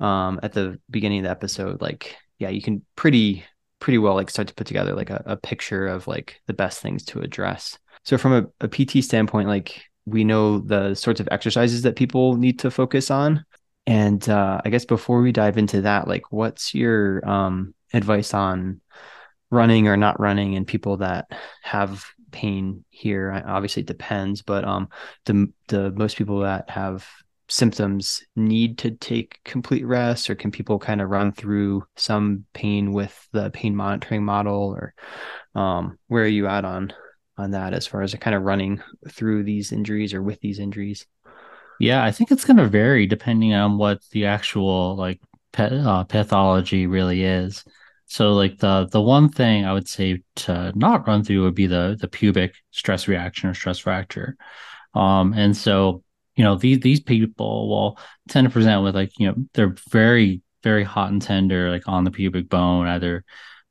um, 0.00 0.40
at 0.42 0.52
the 0.52 0.78
beginning 0.90 1.20
of 1.20 1.24
the 1.24 1.30
episode, 1.30 1.80
like 1.80 2.16
yeah, 2.38 2.48
you 2.48 2.62
can 2.62 2.84
pretty 2.96 3.44
pretty 3.80 3.98
well 3.98 4.14
like 4.14 4.30
start 4.30 4.48
to 4.48 4.54
put 4.54 4.66
together 4.66 4.94
like 4.94 5.10
a, 5.10 5.22
a 5.26 5.36
picture 5.36 5.86
of 5.86 6.06
like 6.06 6.40
the 6.46 6.52
best 6.52 6.80
things 6.80 7.04
to 7.04 7.20
address. 7.20 7.78
So 8.04 8.18
from 8.18 8.32
a, 8.32 8.64
a 8.64 8.68
PT 8.68 9.04
standpoint, 9.04 9.48
like 9.48 9.82
we 10.10 10.24
know 10.24 10.58
the 10.58 10.94
sorts 10.94 11.20
of 11.20 11.28
exercises 11.30 11.82
that 11.82 11.96
people 11.96 12.36
need 12.36 12.58
to 12.60 12.70
focus 12.70 13.10
on. 13.10 13.44
And 13.86 14.26
uh, 14.28 14.60
I 14.64 14.70
guess 14.70 14.84
before 14.84 15.22
we 15.22 15.32
dive 15.32 15.56
into 15.56 15.82
that, 15.82 16.08
like 16.08 16.30
what's 16.30 16.74
your 16.74 17.26
um, 17.28 17.74
advice 17.92 18.34
on 18.34 18.80
running 19.50 19.88
or 19.88 19.96
not 19.96 20.20
running 20.20 20.56
and 20.56 20.66
people 20.66 20.98
that 20.98 21.26
have 21.62 22.04
pain 22.30 22.84
here 22.90 23.42
obviously 23.46 23.80
it 23.80 23.86
depends 23.86 24.42
but 24.42 24.62
um 24.62 24.86
the 25.24 25.50
the 25.68 25.90
most 25.92 26.18
people 26.18 26.40
that 26.40 26.68
have 26.68 27.08
symptoms 27.48 28.22
need 28.36 28.76
to 28.78 28.90
take 28.90 29.40
complete 29.44 29.86
rest 29.86 30.28
or 30.28 30.34
can 30.34 30.50
people 30.50 30.78
kind 30.78 31.00
of 31.00 31.08
run 31.08 31.32
through 31.32 31.82
some 31.96 32.44
pain 32.52 32.92
with 32.92 33.26
the 33.32 33.50
pain 33.50 33.74
monitoring 33.74 34.22
model 34.22 34.76
or 34.76 34.94
um, 35.54 35.98
where 36.08 36.24
are 36.24 36.26
you 36.26 36.46
at 36.46 36.64
on 36.64 36.92
on 37.38 37.52
that 37.52 37.72
as 37.72 37.86
far 37.86 38.02
as 38.02 38.14
kind 38.14 38.36
of 38.36 38.42
running 38.42 38.82
through 39.08 39.44
these 39.44 39.72
injuries 39.72 40.14
or 40.14 40.22
with 40.22 40.40
these 40.40 40.58
injuries? 40.58 41.06
Yeah 41.80 42.04
i 42.04 42.10
think 42.10 42.30
it's 42.30 42.44
going 42.44 42.56
to 42.56 42.66
vary 42.66 43.06
depending 43.06 43.54
on 43.54 43.78
what 43.78 44.00
the 44.10 44.26
actual 44.26 44.96
like 44.96 45.20
uh, 45.56 46.04
pathology 46.04 46.86
really 46.86 47.24
is. 47.24 47.64
So 48.06 48.34
like 48.34 48.58
the 48.58 48.88
the 48.90 49.00
one 49.00 49.28
thing 49.28 49.64
i 49.64 49.72
would 49.72 49.88
say 49.88 50.22
to 50.36 50.72
not 50.74 51.06
run 51.06 51.24
through 51.24 51.42
would 51.44 51.54
be 51.54 51.66
the 51.66 51.96
the 52.00 52.08
pubic 52.08 52.54
stress 52.70 53.08
reaction 53.08 53.50
or 53.50 53.54
stress 53.54 53.78
fracture. 53.78 54.36
Um 54.94 55.34
and 55.34 55.56
so 55.56 56.02
you 56.36 56.44
know 56.44 56.56
these 56.56 56.80
these 56.80 57.00
people 57.00 57.68
will 57.68 57.98
tend 58.28 58.46
to 58.46 58.52
present 58.52 58.82
with 58.82 58.94
like 58.94 59.10
you 59.18 59.26
know 59.26 59.34
they're 59.52 59.74
very 59.90 60.40
very 60.62 60.84
hot 60.84 61.10
and 61.10 61.20
tender 61.20 61.70
like 61.70 61.86
on 61.86 62.04
the 62.04 62.10
pubic 62.10 62.48
bone 62.48 62.86
either 62.86 63.24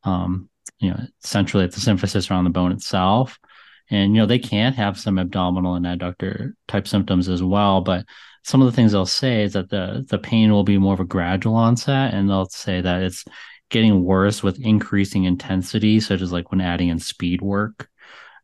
um 0.04 0.50
you 0.80 0.90
know 0.92 1.00
centrally 1.20 1.66
at 1.66 1.72
the 1.72 1.80
symphysis 1.80 2.30
or 2.30 2.36
on 2.36 2.44
the 2.44 2.50
bone 2.50 2.72
itself 2.72 3.40
and 3.90 4.16
you 4.16 4.22
know 4.22 4.26
they 4.26 4.40
can 4.40 4.74
have 4.74 5.00
some 5.00 5.20
abdominal 5.20 5.76
and 5.76 5.86
adductor 5.86 6.54
type 6.68 6.88
symptoms 6.88 7.30
as 7.30 7.42
well 7.42 7.82
but 7.82 8.06
some 8.44 8.62
of 8.62 8.66
the 8.66 8.72
things 8.72 8.94
they'll 8.94 9.06
say 9.06 9.44
is 9.44 9.54
that 9.54 9.70
the 9.70 10.06
the 10.10 10.18
pain 10.18 10.52
will 10.52 10.64
be 10.64 10.78
more 10.78 10.94
of 10.94 11.00
a 11.00 11.06
gradual 11.06 11.56
onset 11.56 12.14
and 12.14 12.30
they'll 12.30 12.46
say 12.46 12.80
that 12.80 13.02
it's 13.02 13.26
getting 13.70 14.04
worse 14.04 14.42
with 14.42 14.60
increasing 14.60 15.26
intensity 15.26 16.00
such 16.00 16.22
as 16.22 16.32
like 16.32 16.52
when 16.52 16.62
adding 16.62 16.90
in 16.90 17.00
speed 17.00 17.42
work 17.42 17.90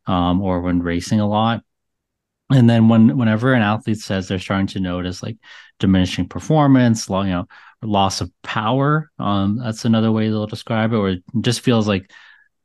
um, 0.06 0.42
or 0.42 0.60
when 0.60 0.82
racing 0.82 1.20
a 1.20 1.28
lot. 1.28 1.62
And 2.50 2.68
then 2.68 2.88
when 2.88 3.16
whenever 3.16 3.54
an 3.54 3.62
athlete 3.62 3.98
says 3.98 4.28
they're 4.28 4.38
starting 4.38 4.66
to 4.68 4.80
notice 4.80 5.22
like 5.22 5.38
diminishing 5.78 6.28
performance 6.28 7.08
you 7.08 7.24
know 7.24 7.46
loss 7.82 8.20
of 8.20 8.30
power 8.42 9.10
um 9.18 9.58
that's 9.58 9.84
another 9.84 10.12
way 10.12 10.28
they'll 10.28 10.46
describe 10.46 10.92
it 10.92 10.96
or 10.96 11.10
it 11.10 11.22
just 11.40 11.60
feels 11.60 11.88
like 11.88 12.10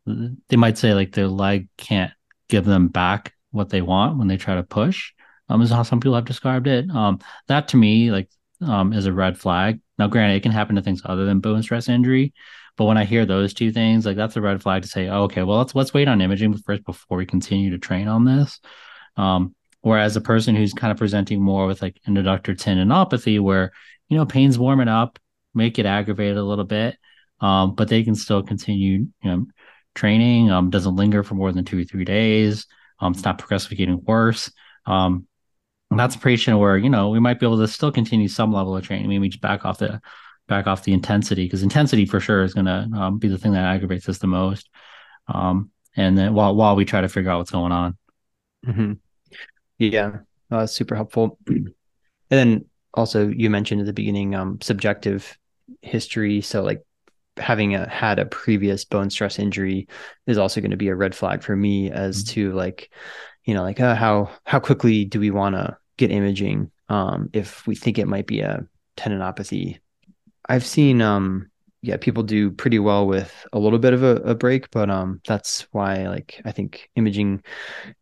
they 0.05 0.55
might 0.55 0.77
say 0.77 0.93
like 0.93 1.11
their 1.11 1.27
leg 1.27 1.67
can't 1.77 2.11
give 2.49 2.65
them 2.65 2.87
back 2.87 3.33
what 3.51 3.69
they 3.69 3.81
want 3.81 4.17
when 4.17 4.27
they 4.27 4.37
try 4.37 4.55
to 4.55 4.63
push 4.63 5.11
um 5.47 5.61
is 5.61 5.71
how 5.71 5.83
some 5.83 5.99
people 5.99 6.15
have 6.15 6.25
described 6.25 6.67
it. 6.67 6.89
Um 6.89 7.19
that 7.47 7.69
to 7.69 7.77
me 7.77 8.11
like 8.11 8.29
um 8.61 8.93
is 8.93 9.05
a 9.05 9.13
red 9.13 9.37
flag. 9.37 9.79
Now 9.97 10.07
granted 10.07 10.35
it 10.35 10.43
can 10.43 10.51
happen 10.51 10.75
to 10.75 10.81
things 10.81 11.01
other 11.05 11.25
than 11.25 11.39
bone 11.39 11.63
stress 11.63 11.89
injury 11.89 12.33
but 12.77 12.85
when 12.85 12.97
i 12.97 13.03
hear 13.03 13.25
those 13.25 13.53
two 13.53 13.71
things 13.73 14.05
like 14.05 14.15
that's 14.15 14.37
a 14.37 14.41
red 14.41 14.61
flag 14.61 14.81
to 14.83 14.87
say 14.87 15.09
oh, 15.09 15.23
okay 15.23 15.43
well 15.43 15.57
let's 15.57 15.75
let's 15.75 15.93
wait 15.93 16.07
on 16.07 16.21
imaging 16.21 16.55
first 16.57 16.85
before 16.85 17.17
we 17.17 17.25
continue 17.25 17.71
to 17.71 17.77
train 17.77 18.07
on 18.07 18.25
this. 18.25 18.59
Um 19.17 19.55
Whereas 19.81 20.15
a 20.15 20.21
person 20.21 20.55
who's 20.55 20.73
kind 20.73 20.91
of 20.91 20.97
presenting 20.97 21.41
more 21.41 21.65
with 21.65 21.81
like 21.81 21.99
an 22.05 22.15
adductor 22.15 22.55
tendinopathy, 22.55 23.39
where 23.39 23.71
you 24.09 24.17
know 24.17 24.25
pain's 24.25 24.59
warming 24.59 24.89
up, 24.89 25.19
make 25.53 25.79
it 25.79 25.85
aggravated 25.85 26.37
a 26.37 26.43
little 26.43 26.65
bit, 26.65 26.97
um, 27.39 27.75
but 27.75 27.87
they 27.87 28.03
can 28.03 28.15
still 28.15 28.43
continue, 28.43 29.07
you 29.23 29.29
know, 29.29 29.45
training. 29.99 30.49
Um, 30.49 30.69
doesn't 30.69 30.95
linger 30.95 31.23
for 31.23 31.35
more 31.35 31.51
than 31.51 31.65
two 31.65 31.81
or 31.81 31.83
three 31.83 32.05
days. 32.05 32.65
Um, 32.99 33.13
it's 33.13 33.23
not 33.23 33.37
progressively 33.37 33.77
getting 33.77 34.03
worse. 34.03 34.51
Um, 34.85 35.27
and 35.91 35.99
that's 35.99 36.15
a 36.15 36.19
patient 36.19 36.59
where 36.59 36.77
you 36.77 36.89
know 36.89 37.09
we 37.09 37.19
might 37.19 37.39
be 37.39 37.45
able 37.45 37.57
to 37.57 37.67
still 37.67 37.91
continue 37.91 38.27
some 38.27 38.53
level 38.53 38.75
of 38.75 38.83
training. 38.83 39.09
Maybe 39.09 39.29
just 39.29 39.41
back 39.41 39.65
off 39.65 39.79
the 39.79 40.01
back 40.47 40.67
off 40.67 40.83
the 40.83 40.93
intensity 40.93 41.45
because 41.45 41.63
intensity 41.63 42.05
for 42.05 42.19
sure 42.19 42.43
is 42.43 42.53
going 42.53 42.65
to 42.65 42.89
um, 42.95 43.19
be 43.19 43.27
the 43.27 43.37
thing 43.37 43.53
that 43.53 43.63
aggravates 43.63 44.09
us 44.09 44.17
the 44.17 44.27
most. 44.27 44.69
Um, 45.27 45.71
and 45.95 46.17
then 46.17 46.33
while 46.33 46.55
while 46.55 46.75
we 46.75 46.85
try 46.85 47.01
to 47.01 47.09
figure 47.09 47.31
out 47.31 47.39
what's 47.39 47.51
going 47.51 47.71
on. 47.71 47.97
Mm-hmm. 48.65 48.93
Yeah, 49.77 50.17
uh, 50.51 50.67
super 50.67 50.95
helpful. 50.95 51.37
And 51.47 51.73
then 52.29 52.65
also 52.93 53.27
you 53.27 53.49
mentioned 53.49 53.81
at 53.81 53.87
the 53.87 53.93
beginning 53.93 54.35
um, 54.35 54.59
subjective 54.61 55.37
history. 55.81 56.41
So 56.41 56.61
like 56.63 56.83
having 57.39 57.75
a, 57.75 57.87
had 57.87 58.19
a 58.19 58.25
previous 58.25 58.85
bone 58.85 59.09
stress 59.09 59.39
injury 59.39 59.87
is 60.27 60.37
also 60.37 60.61
going 60.61 60.71
to 60.71 60.77
be 60.77 60.89
a 60.89 60.95
red 60.95 61.15
flag 61.15 61.43
for 61.43 61.55
me 61.55 61.91
as 61.91 62.23
mm-hmm. 62.23 62.33
to 62.33 62.53
like, 62.53 62.91
you 63.45 63.53
know, 63.53 63.63
like 63.63 63.79
uh, 63.79 63.95
how 63.95 64.29
how 64.45 64.59
quickly 64.59 65.05
do 65.05 65.19
we 65.19 65.31
want 65.31 65.55
to 65.55 65.77
get 65.97 66.11
imaging 66.11 66.71
um, 66.89 67.29
if 67.33 67.65
we 67.67 67.75
think 67.75 67.97
it 67.97 68.07
might 68.07 68.27
be 68.27 68.41
a 68.41 68.65
tendinopathy. 68.97 69.79
I've 70.47 70.65
seen 70.65 71.01
um, 71.01 71.49
yeah, 71.81 71.97
people 71.97 72.23
do 72.23 72.51
pretty 72.51 72.79
well 72.79 73.07
with 73.07 73.45
a 73.53 73.59
little 73.59 73.79
bit 73.79 73.93
of 73.93 74.03
a, 74.03 74.15
a, 74.17 74.35
break, 74.35 74.69
but 74.71 74.89
um, 74.89 75.21
that's 75.25 75.67
why 75.71 76.07
like 76.07 76.41
I 76.43 76.51
think 76.51 76.89
imaging 76.95 77.41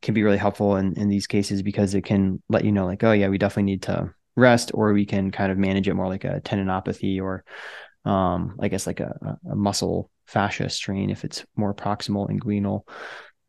can 0.02 0.14
be 0.14 0.24
really 0.24 0.38
helpful 0.38 0.78
in 0.78 0.94
in 0.98 1.10
these 1.10 1.28
cases 1.28 1.62
because 1.62 1.94
it 1.94 2.04
can 2.04 2.42
let 2.50 2.66
you 2.66 2.72
know 2.72 2.86
like 2.86 3.04
oh 3.04 3.12
yeah 3.12 3.28
we 3.28 3.38
definitely 3.38 3.72
need 3.72 3.84
to 3.84 4.14
rest 4.36 4.72
or 4.74 4.94
we 4.94 5.06
can 5.06 5.32
kind 5.32 5.52
of 5.52 5.58
manage 5.58 5.88
it 5.88 5.94
more 5.94 6.08
like 6.08 6.24
a 6.24 6.42
tendinopathy 6.42 7.22
or 7.22 7.44
um, 8.08 8.56
I 8.60 8.68
guess 8.68 8.88
like 8.88 9.00
a, 9.00 9.38
a 9.50 9.56
muscle 9.56 10.10
fascia 10.26 10.70
strain 10.70 11.10
if 11.10 11.24
it's 11.24 11.46
more 11.56 11.74
proximal 11.74 12.30
inguinal 12.30 12.84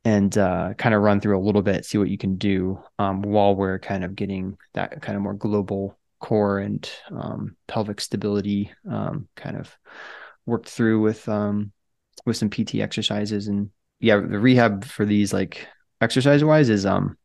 and 0.05 0.37
uh, 0.39 0.75
kind 0.75 0.95
of 0.95 1.03
run 1.03 1.21
through 1.21 1.39
a 1.39 1.45
little 1.45 1.63
bit, 1.63 1.85
see 1.85 1.99
what 1.99 2.09
you 2.09 2.19
can 2.19 2.37
do 2.37 2.83
um, 2.99 3.23
while 3.23 3.55
we're 3.55 3.79
kind 3.79 4.05
of 4.05 4.15
getting 4.15 4.57
that 4.75 5.03
kind 5.03 5.17
of 5.17 5.23
more 5.23 5.35
global 5.35 5.99
core 6.21 6.59
and 6.59 6.91
um, 7.11 7.57
pelvic 7.67 8.01
stability 8.01 8.71
um, 8.91 9.29
kind 9.37 9.57
of 9.57 9.77
worked 10.47 10.69
through 10.69 11.01
with 11.01 11.29
um, 11.29 11.73
with 12.25 12.37
some 12.37 12.51
PT 12.51 12.77
exercises. 12.77 13.49
And 13.49 13.71
yeah, 14.01 14.17
the 14.17 14.39
rehab 14.39 14.85
for 14.85 15.05
these 15.05 15.33
like 15.33 15.69
exercise 16.01 16.45
wise 16.45 16.69
is 16.69 16.87
um 16.87 17.17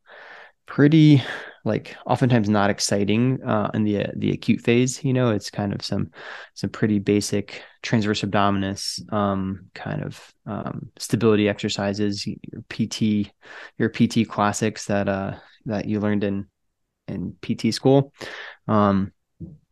pretty 0.66 1.24
like 1.66 1.96
oftentimes 2.06 2.50
not 2.50 2.70
exciting 2.70 3.42
uh, 3.44 3.72
in 3.74 3.84
the 3.84 4.08
the 4.16 4.32
acute 4.32 4.62
phase. 4.62 5.04
You 5.04 5.14
know, 5.14 5.32
it's 5.32 5.50
kind 5.50 5.74
of 5.74 5.82
some 5.82 6.12
some 6.54 6.70
pretty 6.70 7.00
basic 7.00 7.64
transverse 7.82 8.22
abdominis 8.22 9.02
um, 9.14 9.70
kind 9.74 10.04
of 10.04 10.34
um, 10.46 10.90
stability 10.98 11.48
exercises, 11.48 12.26
your 12.28 12.64
PT, 12.70 13.32
your 13.78 13.90
PT 13.90 14.28
classics 14.28 14.86
that 14.86 15.08
uh, 15.08 15.36
that 15.66 15.86
you 15.86 16.00
learned 16.00 16.24
in 16.24 16.48
in 17.08 17.36
PT 17.42 17.74
school. 17.74 18.14
Um, 18.68 19.12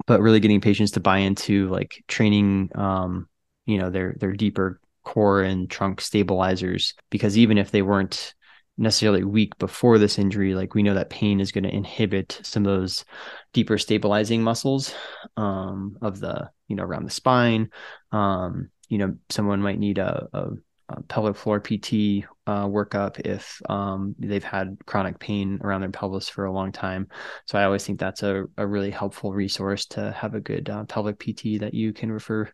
but 0.07 0.21
really 0.21 0.39
getting 0.39 0.61
patients 0.61 0.91
to 0.91 0.99
buy 0.99 1.19
into 1.19 1.67
like 1.69 2.03
training, 2.07 2.69
um, 2.75 3.27
you 3.65 3.77
know, 3.77 3.89
their 3.89 4.15
their 4.17 4.33
deeper 4.33 4.79
core 5.03 5.41
and 5.41 5.69
trunk 5.69 5.99
stabilizers 5.99 6.93
because 7.09 7.37
even 7.37 7.57
if 7.57 7.71
they 7.71 7.81
weren't 7.81 8.33
necessarily 8.81 9.23
weak 9.23 9.57
before 9.59 9.97
this 9.97 10.17
injury 10.17 10.55
like 10.55 10.73
we 10.73 10.83
know 10.83 10.95
that 10.95 11.09
pain 11.09 11.39
is 11.39 11.51
going 11.51 11.63
to 11.63 11.73
inhibit 11.73 12.39
some 12.43 12.65
of 12.65 12.71
those 12.71 13.05
deeper 13.53 13.77
stabilizing 13.77 14.41
muscles 14.41 14.93
um, 15.37 15.97
of 16.01 16.19
the 16.19 16.49
you 16.67 16.75
know 16.75 16.83
around 16.83 17.05
the 17.05 17.11
spine. 17.11 17.69
Um, 18.11 18.69
you 18.89 18.97
know 18.97 19.15
someone 19.29 19.61
might 19.61 19.79
need 19.79 19.99
a, 19.99 20.27
a, 20.33 20.47
a 20.89 21.01
pelvic 21.03 21.35
floor 21.35 21.59
pt 21.59 22.25
uh, 22.47 22.65
workup 22.65 23.19
if 23.19 23.61
um, 23.69 24.15
they've 24.17 24.43
had 24.43 24.77
chronic 24.85 25.19
pain 25.19 25.59
around 25.63 25.81
their 25.81 25.91
pelvis 25.91 26.27
for 26.27 26.45
a 26.45 26.51
long 26.51 26.71
time. 26.71 27.07
So 27.45 27.59
i 27.59 27.63
always 27.63 27.85
think 27.85 27.99
that's 27.99 28.23
a, 28.23 28.45
a 28.57 28.65
really 28.65 28.91
helpful 28.91 29.31
resource 29.31 29.85
to 29.87 30.11
have 30.11 30.33
a 30.33 30.41
good 30.41 30.69
uh, 30.69 30.85
pelvic 30.85 31.19
pt 31.19 31.59
that 31.59 31.73
you 31.73 31.93
can 31.93 32.11
refer 32.11 32.49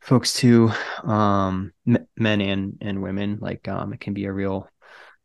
folks 0.00 0.32
to. 0.34 0.70
Um, 1.04 1.72
men 2.16 2.40
and 2.40 2.78
and 2.80 3.02
women 3.02 3.38
like 3.40 3.68
um, 3.68 3.92
it 3.92 4.00
can 4.00 4.14
be 4.14 4.24
a 4.24 4.32
real 4.32 4.68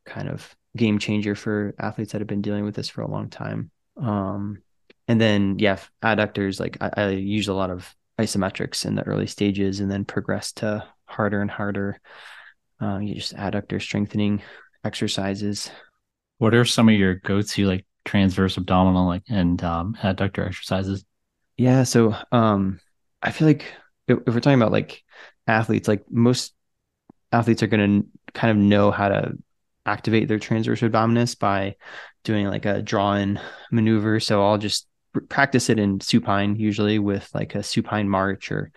kind 0.07 0.29
of 0.29 0.55
game 0.75 0.99
changer 0.99 1.35
for 1.35 1.75
athletes 1.79 2.11
that 2.11 2.21
have 2.21 2.27
been 2.27 2.41
dealing 2.41 2.63
with 2.63 2.75
this 2.75 2.89
for 2.89 3.01
a 3.01 3.09
long 3.09 3.29
time. 3.29 3.71
Um, 3.97 4.61
and 5.07 5.19
then, 5.19 5.57
yeah, 5.59 5.79
adductors, 6.03 6.59
like 6.59 6.77
I, 6.81 6.91
I, 6.97 7.09
use 7.09 7.47
a 7.47 7.53
lot 7.53 7.71
of 7.71 7.95
isometrics 8.19 8.85
in 8.85 8.95
the 8.95 9.03
early 9.03 9.27
stages 9.27 9.79
and 9.79 9.89
then 9.89 10.05
progress 10.05 10.51
to 10.53 10.85
harder 11.05 11.41
and 11.41 11.49
harder. 11.49 11.99
Uh, 12.81 12.99
you 12.99 13.15
just 13.15 13.35
adductor 13.35 13.81
strengthening 13.81 14.41
exercises. 14.83 15.71
What 16.37 16.53
are 16.53 16.65
some 16.65 16.89
of 16.89 16.95
your 16.95 17.15
go 17.15 17.41
to 17.41 17.65
like 17.65 17.85
transverse 18.05 18.57
abdominal 18.57 19.07
like 19.07 19.23
and 19.29 19.61
um, 19.63 19.97
adductor 20.01 20.45
exercises? 20.45 21.05
Yeah. 21.57 21.83
So 21.83 22.15
um, 22.31 22.79
I 23.21 23.31
feel 23.31 23.47
like 23.47 23.65
if, 24.07 24.19
if 24.27 24.33
we're 24.33 24.39
talking 24.39 24.61
about 24.61 24.71
like 24.71 25.03
athletes, 25.47 25.87
like 25.87 26.03
most 26.11 26.53
athletes 27.31 27.63
are 27.63 27.67
going 27.67 28.03
to 28.03 28.31
kind 28.33 28.51
of 28.51 28.57
know 28.57 28.91
how 28.91 29.09
to 29.09 29.33
activate 29.87 30.27
their 30.27 30.39
transverse 30.39 30.81
abdominis 30.81 31.37
by 31.37 31.75
doing 32.23 32.47
like 32.47 32.65
a 32.65 32.81
draw-in 32.81 33.39
maneuver. 33.71 34.19
So 34.19 34.43
I'll 34.43 34.57
just 34.57 34.87
practice 35.29 35.69
it 35.69 35.79
in 35.79 35.99
supine, 36.01 36.57
usually 36.57 36.99
with 36.99 37.29
like 37.33 37.55
a 37.55 37.63
supine 37.63 38.09
march 38.09 38.51
or 38.51 38.71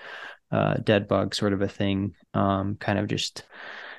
uh, 0.51 0.75
dead 0.75 1.09
bug 1.09 1.35
sort 1.35 1.53
of 1.53 1.63
a 1.63 1.69
thing. 1.69 2.15
Um, 2.33 2.77
kind 2.77 2.99
of 2.99 3.09
just 3.09 3.45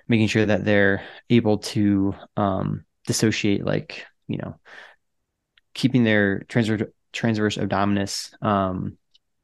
making 0.07 0.27
sure 0.27 0.45
that 0.45 0.65
they're 0.65 1.03
able 1.29 1.59
to 1.59 2.15
um, 2.37 2.85
dissociate, 3.05 3.65
like 3.65 4.05
you 4.27 4.37
know, 4.37 4.55
keeping 5.73 6.03
their 6.03 6.43
transverse 6.43 6.83
transverse 7.11 7.57
abdominis 7.57 8.31
um, 8.41 8.97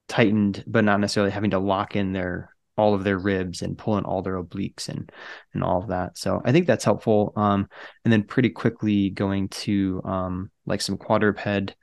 tightened, 0.08 0.64
but 0.66 0.86
not 0.86 1.00
necessarily 1.00 1.32
having 1.32 1.52
to 1.52 1.60
lock 1.60 1.96
in 1.96 2.14
their 2.14 2.56
all 2.78 2.94
of 2.94 3.04
their 3.04 3.18
ribs 3.18 3.62
and 3.62 3.78
pulling 3.78 4.06
all 4.06 4.22
their 4.22 4.42
obliques 4.42 4.88
and 4.88 5.12
and 5.54 5.64
all 5.64 5.82
of 5.82 5.90
that. 5.90 6.18
So 6.18 6.42
I 6.46 6.52
think 6.52 6.68
that's 6.68 6.86
helpful. 6.86 7.34
Um, 7.36 7.68
and 8.06 8.14
then 8.14 8.24
pretty 8.24 8.50
quickly 8.50 9.10
going 9.10 9.50
to 9.50 10.02
um, 10.06 10.52
like 10.66 10.82
some 10.82 10.98
quadruped 10.98 11.74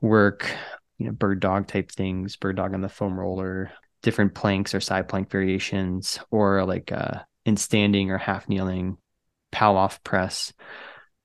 work, 0.00 0.50
you 0.98 1.06
know, 1.06 1.12
bird 1.12 1.40
dog 1.40 1.68
type 1.68 1.90
things, 1.90 2.36
bird 2.36 2.56
dog 2.56 2.74
on 2.74 2.80
the 2.80 2.88
foam 2.88 3.18
roller, 3.18 3.70
different 4.02 4.34
planks 4.34 4.74
or 4.74 4.80
side 4.80 5.08
plank 5.08 5.30
variations, 5.30 6.18
or 6.30 6.64
like 6.64 6.92
uh, 6.92 7.20
in 7.44 7.56
standing 7.56 8.10
or 8.10 8.18
half 8.18 8.48
kneeling, 8.48 8.98
Pallof 9.52 10.02
press, 10.02 10.52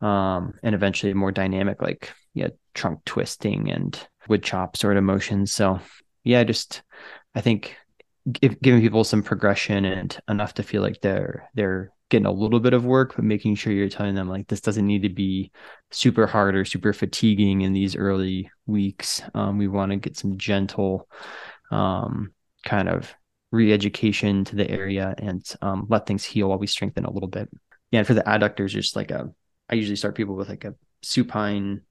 um, 0.01 0.53
and 0.63 0.75
eventually 0.75 1.13
more 1.13 1.31
dynamic 1.31 1.81
like 1.81 2.11
yeah 2.33 2.49
trunk 2.75 3.03
twisting 3.05 3.71
and 3.71 4.07
wood 4.27 4.43
chop 4.43 4.77
sort 4.77 4.97
of 4.97 5.03
motions. 5.03 5.51
So 5.53 5.79
yeah, 6.23 6.43
just 6.43 6.83
I 7.33 7.41
think 7.41 7.77
give, 8.31 8.59
giving 8.61 8.81
people 8.81 9.03
some 9.03 9.23
progression 9.23 9.85
and 9.85 10.17
enough 10.29 10.53
to 10.55 10.63
feel 10.63 10.81
like 10.81 11.01
they're 11.01 11.49
they're 11.55 11.91
getting 12.09 12.25
a 12.25 12.31
little 12.31 12.59
bit 12.59 12.73
of 12.73 12.85
work, 12.85 13.15
but 13.15 13.25
making 13.25 13.55
sure 13.55 13.73
you're 13.73 13.89
telling 13.89 14.15
them 14.15 14.29
like 14.29 14.47
this 14.47 14.61
doesn't 14.61 14.85
need 14.87 15.01
to 15.01 15.09
be 15.09 15.51
super 15.91 16.25
hard 16.25 16.55
or 16.55 16.63
super 16.63 16.93
fatiguing 16.93 17.61
in 17.61 17.73
these 17.73 17.95
early 17.95 18.49
weeks. 18.65 19.21
Um, 19.33 19.57
we 19.57 19.67
want 19.67 19.91
to 19.91 19.97
get 19.97 20.15
some 20.17 20.37
gentle 20.37 21.09
um, 21.69 22.33
kind 22.63 22.87
of 22.87 23.13
re-education 23.51 24.45
to 24.45 24.55
the 24.55 24.69
area 24.69 25.15
and 25.17 25.45
um, 25.61 25.85
let 25.89 26.05
things 26.05 26.23
heal 26.23 26.49
while 26.49 26.57
we 26.57 26.67
strengthen 26.67 27.05
a 27.05 27.11
little 27.11 27.29
bit. 27.29 27.49
Yeah, 27.91 27.99
and 27.99 28.07
for 28.07 28.13
the 28.13 28.23
adductors, 28.23 28.69
just 28.69 28.95
like 28.95 29.11
a, 29.11 29.29
I 29.69 29.75
usually 29.75 29.95
start 29.95 30.15
people 30.15 30.35
with 30.35 30.49
like 30.49 30.63
a 30.63 30.75
supine 31.01 31.81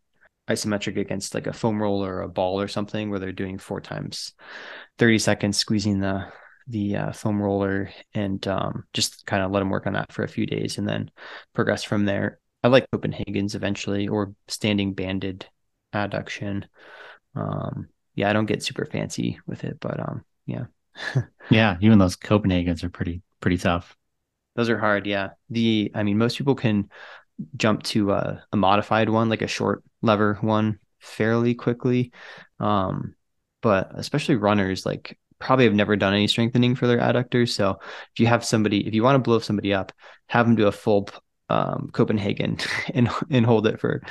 isometric 0.49 0.99
against 0.99 1.35
like 1.35 1.47
a 1.47 1.53
foam 1.53 1.83
roll 1.83 2.05
or 2.05 2.21
a 2.21 2.29
ball 2.29 2.61
or 2.61 2.69
something 2.69 3.11
where 3.11 3.19
they're 3.19 3.33
doing 3.33 3.59
four 3.59 3.81
times 3.81 4.33
30 4.99 5.19
seconds 5.19 5.57
squeezing 5.57 6.01
the 6.01 6.27
the 6.69 6.97
uh, 6.97 7.13
foam 7.13 7.41
roller 7.41 7.91
and 8.15 8.47
um, 8.49 8.85
just 8.93 9.25
kind 9.27 9.43
of 9.43 9.53
let 9.53 9.61
them 9.61 9.71
work 9.71 9.87
on 9.87 9.93
that 9.93 10.13
for 10.13 10.25
a 10.25 10.29
few 10.29 10.47
days 10.47 10.79
and 10.79 10.89
then 10.89 11.11
progress 11.55 11.85
from 11.85 12.05
there. 12.05 12.41
I 12.65 12.69
like 12.69 12.91
Copenhagen's 12.91 13.55
eventually 13.55 14.09
or 14.09 14.35
standing 14.49 14.93
banded 14.93 15.47
adduction. 15.95 16.65
Um, 17.37 17.89
yeah, 18.17 18.29
I 18.29 18.33
don't 18.33 18.47
get 18.47 18.65
super 18.65 18.85
fancy 18.85 19.39
with 19.47 19.63
it, 19.63 19.79
but 19.81 20.01
um, 20.01 20.25
yeah. 20.47 20.65
yeah, 21.51 21.77
even 21.81 21.99
those 21.99 22.17
Copenhagen's 22.17 22.83
are 22.83 22.91
pretty 22.91 23.23
pretty 23.41 23.59
tough. 23.59 23.97
Those 24.57 24.71
are 24.71 24.79
hard, 24.79 25.07
yeah. 25.07 25.31
The 25.51 25.93
I 25.95 26.03
mean, 26.03 26.19
most 26.19 26.39
people 26.39 26.55
can 26.55 26.89
jump 27.57 27.83
to 27.85 28.13
a, 28.13 28.45
a 28.53 28.57
modified 28.57 29.09
one, 29.09 29.29
like 29.29 29.43
a 29.43 29.47
short 29.47 29.83
lever 30.03 30.39
one, 30.41 30.79
fairly 31.01 31.55
quickly. 31.55 32.13
Um, 32.61 33.15
but 33.63 33.91
especially 33.95 34.37
runners, 34.37 34.87
like 34.87 35.19
probably 35.39 35.65
have 35.65 35.75
never 35.75 35.97
done 35.97 36.15
any 36.15 36.29
strengthening 36.29 36.75
for 36.75 36.87
their 36.87 36.99
adductors. 36.99 37.51
So 37.51 37.79
if 38.13 38.21
you 38.21 38.27
have 38.27 38.45
somebody, 38.45 38.87
if 38.87 38.95
you 38.95 39.03
want 39.03 39.17
to 39.17 39.29
blow 39.29 39.39
somebody 39.39 39.75
up, 39.75 39.93
have 40.29 40.47
them 40.47 40.57
do 40.57 40.67
a 40.67 40.73
full 40.73 41.09
um, 41.49 41.91
Copenhagen 41.93 42.59
and 42.95 43.09
and 43.31 43.47
hold 43.47 43.67
it 43.67 43.81
for, 43.81 44.03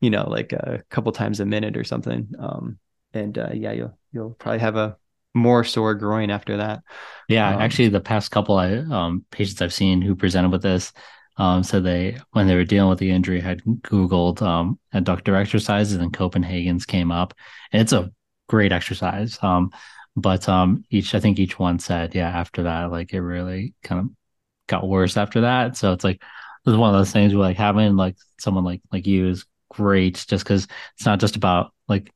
you 0.00 0.10
know, 0.10 0.28
like 0.28 0.52
a 0.52 0.82
couple 0.90 1.12
times 1.12 1.40
a 1.40 1.46
minute 1.46 1.76
or 1.76 1.84
something. 1.84 2.28
Um, 2.38 2.78
and 3.14 3.36
uh, 3.38 3.50
yeah, 3.52 3.72
you'll 3.72 3.98
you'll 4.12 4.30
probably 4.30 4.60
have 4.60 4.76
a 4.76 4.96
more 5.34 5.64
sore 5.64 5.94
groin 5.94 6.30
after 6.30 6.58
that. 6.58 6.82
Yeah, 7.28 7.54
um, 7.54 7.62
actually, 7.62 7.88
the 7.88 8.00
past 8.00 8.30
couple 8.30 8.56
I, 8.56 8.76
um, 8.76 9.24
patients 9.30 9.62
I've 9.62 9.72
seen 9.72 10.02
who 10.02 10.14
presented 10.14 10.50
with 10.50 10.62
this, 10.62 10.92
um, 11.36 11.62
so 11.62 11.80
they, 11.80 12.18
when 12.32 12.46
they 12.46 12.54
were 12.54 12.64
dealing 12.64 12.90
with 12.90 12.98
the 12.98 13.10
injury, 13.10 13.40
had 13.40 13.62
Googled 13.62 14.42
um, 14.42 14.78
adductor 14.94 15.34
exercises 15.34 15.96
and 15.96 16.12
Copenhagen's 16.12 16.86
came 16.86 17.10
up. 17.10 17.34
And 17.72 17.82
it's 17.82 17.92
a 17.92 18.12
great 18.48 18.72
exercise. 18.72 19.38
Um, 19.42 19.70
but 20.14 20.48
um, 20.48 20.84
each, 20.90 21.14
I 21.14 21.20
think 21.20 21.38
each 21.38 21.58
one 21.58 21.78
said, 21.78 22.14
yeah, 22.14 22.28
after 22.28 22.64
that, 22.64 22.90
like 22.90 23.14
it 23.14 23.20
really 23.22 23.74
kind 23.82 24.00
of 24.00 24.10
got 24.66 24.86
worse 24.86 25.16
after 25.16 25.40
that. 25.42 25.76
So 25.76 25.92
it's 25.92 26.04
like, 26.04 26.16
it 26.16 26.70
was 26.70 26.76
one 26.76 26.94
of 26.94 27.00
those 27.00 27.12
things 27.12 27.34
where 27.34 27.42
like 27.42 27.56
having 27.56 27.96
like 27.96 28.16
someone 28.38 28.64
like, 28.64 28.82
like 28.92 29.06
you 29.06 29.28
is 29.28 29.46
great 29.70 30.24
just 30.28 30.44
because 30.44 30.68
it's 30.96 31.06
not 31.06 31.18
just 31.18 31.36
about 31.36 31.72
like 31.88 32.12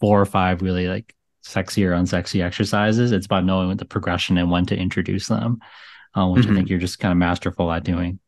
four 0.00 0.20
or 0.20 0.26
five 0.26 0.60
really 0.60 0.86
like 0.86 1.14
sexy 1.40 1.84
or 1.86 1.92
unsexy 1.92 2.42
exercises. 2.42 3.10
It's 3.10 3.26
about 3.26 3.44
knowing 3.44 3.74
the 3.76 3.84
progression 3.84 4.36
and 4.36 4.50
when 4.50 4.66
to 4.66 4.76
introduce 4.76 5.28
them, 5.28 5.60
uh, 6.14 6.28
which 6.28 6.44
mm-hmm. 6.44 6.52
I 6.52 6.56
think 6.56 6.68
you're 6.68 6.78
just 6.78 6.98
kind 6.98 7.12
of 7.12 7.18
masterful 7.18 7.72
at 7.72 7.84
doing. 7.84 8.20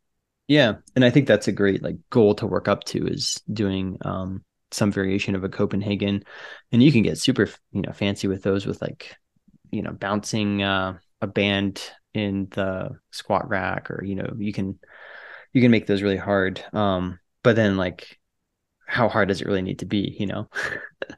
Yeah, 0.48 0.74
and 0.94 1.04
I 1.04 1.10
think 1.10 1.26
that's 1.26 1.48
a 1.48 1.52
great 1.52 1.82
like 1.82 1.96
goal 2.10 2.34
to 2.36 2.46
work 2.46 2.68
up 2.68 2.84
to 2.84 3.06
is 3.06 3.42
doing 3.52 3.98
um, 4.02 4.44
some 4.70 4.92
variation 4.92 5.34
of 5.34 5.44
a 5.44 5.48
Copenhagen, 5.48 6.24
and 6.70 6.82
you 6.82 6.92
can 6.92 7.02
get 7.02 7.18
super 7.18 7.48
you 7.72 7.82
know 7.82 7.92
fancy 7.92 8.28
with 8.28 8.42
those 8.42 8.66
with 8.66 8.80
like 8.80 9.16
you 9.70 9.82
know 9.82 9.92
bouncing 9.92 10.62
uh, 10.62 10.98
a 11.20 11.26
band 11.26 11.82
in 12.14 12.48
the 12.52 12.90
squat 13.10 13.48
rack, 13.48 13.90
or 13.90 14.04
you 14.04 14.14
know 14.14 14.34
you 14.38 14.52
can 14.52 14.78
you 15.52 15.60
can 15.60 15.70
make 15.70 15.86
those 15.86 16.02
really 16.02 16.16
hard. 16.16 16.62
Um, 16.72 17.18
but 17.42 17.56
then 17.56 17.76
like 17.76 18.18
how 18.86 19.08
hard 19.08 19.28
does 19.28 19.40
it 19.40 19.48
really 19.48 19.62
need 19.62 19.80
to 19.80 19.86
be? 19.86 20.16
You 20.18 20.26
know? 20.26 20.48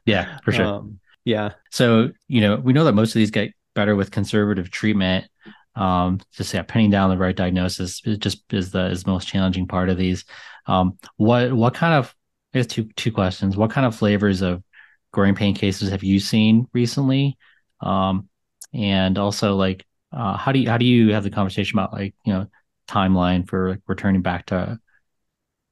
yeah, 0.05 0.39
for 0.43 0.51
sure. 0.51 0.65
Um, 0.65 0.99
yeah. 1.23 1.53
So 1.69 2.09
you 2.27 2.41
know 2.41 2.55
we 2.55 2.73
know 2.73 2.85
that 2.85 2.93
most 2.93 3.09
of 3.09 3.19
these 3.19 3.31
get 3.31 3.53
better 3.75 3.95
with 3.95 4.09
conservative 4.09 4.71
treatment 4.71 5.29
um, 5.75 6.19
just 6.31 6.53
yeah, 6.53 6.63
pinning 6.63 6.89
down 6.89 7.09
the 7.09 7.17
right 7.17 7.35
diagnosis 7.35 8.01
is 8.05 8.17
just 8.17 8.41
is 8.51 8.71
the 8.71 8.87
is 8.87 9.03
the 9.03 9.11
most 9.11 9.27
challenging 9.27 9.67
part 9.67 9.89
of 9.89 9.97
these. 9.97 10.25
Um, 10.65 10.97
what 11.17 11.53
what 11.53 11.73
kind 11.73 11.93
of 11.93 12.13
I 12.53 12.59
guess 12.59 12.67
two 12.67 12.85
two 12.95 13.11
questions. 13.11 13.55
What 13.55 13.71
kind 13.71 13.85
of 13.85 13.95
flavors 13.95 14.41
of 14.41 14.63
groin 15.11 15.35
pain 15.35 15.55
cases 15.55 15.89
have 15.89 16.03
you 16.03 16.19
seen 16.19 16.67
recently? 16.73 17.37
Um, 17.81 18.29
and 18.73 19.17
also 19.17 19.55
like 19.55 19.85
uh, 20.11 20.37
how 20.37 20.51
do 20.51 20.59
you 20.59 20.69
how 20.69 20.77
do 20.77 20.85
you 20.85 21.13
have 21.13 21.23
the 21.23 21.29
conversation 21.29 21.77
about 21.77 21.93
like 21.93 22.15
you 22.25 22.33
know 22.33 22.47
timeline 22.87 23.47
for 23.47 23.71
like, 23.71 23.81
returning 23.87 24.21
back 24.21 24.47
to 24.47 24.79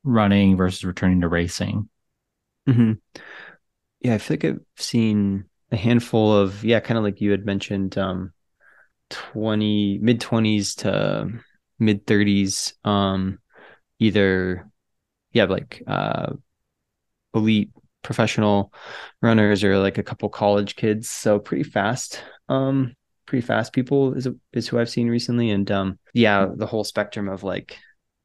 running 0.04 0.56
versus 0.58 0.84
returning 0.84 1.22
to 1.22 1.28
racing? 1.28 1.90
Mm-hmm. 2.68 2.94
Yeah, 4.02 4.14
I 4.14 4.18
feel 4.20 4.36
like 4.36 4.46
I've 4.46 4.60
seen 4.78 5.46
a 5.72 5.76
handful 5.76 6.34
of 6.36 6.64
yeah, 6.64 6.80
kind 6.80 6.98
of 6.98 7.04
like 7.04 7.20
you 7.20 7.32
had 7.32 7.46
mentioned. 7.46 7.98
Um, 7.98 8.34
20 9.10 10.00
mid 10.00 10.20
20s 10.20 10.76
to 10.76 11.32
mid 11.80 12.06
30s 12.06 12.74
um 12.84 13.40
either 14.00 14.70
yeah 15.32 15.46
like 15.46 15.82
uh 15.88 16.34
elite 17.34 17.72
professional 18.04 18.72
runners 19.22 19.64
or 19.64 19.78
like 19.78 19.98
a 19.98 20.04
couple 20.04 20.30
college 20.30 20.76
kids. 20.76 21.10
So 21.10 21.40
pretty 21.40 21.64
fast 21.64 22.24
um 22.50 22.96
pretty 23.26 23.46
fast 23.46 23.74
people 23.74 24.14
is 24.14 24.28
is 24.54 24.68
who 24.68 24.80
I've 24.80 24.90
seen 24.90 25.10
recently. 25.10 25.52
And 25.52 25.70
um 25.72 26.00
yeah 26.14 26.48
the 26.54 26.66
whole 26.66 26.84
spectrum 26.84 27.28
of 27.28 27.44
like 27.44 27.78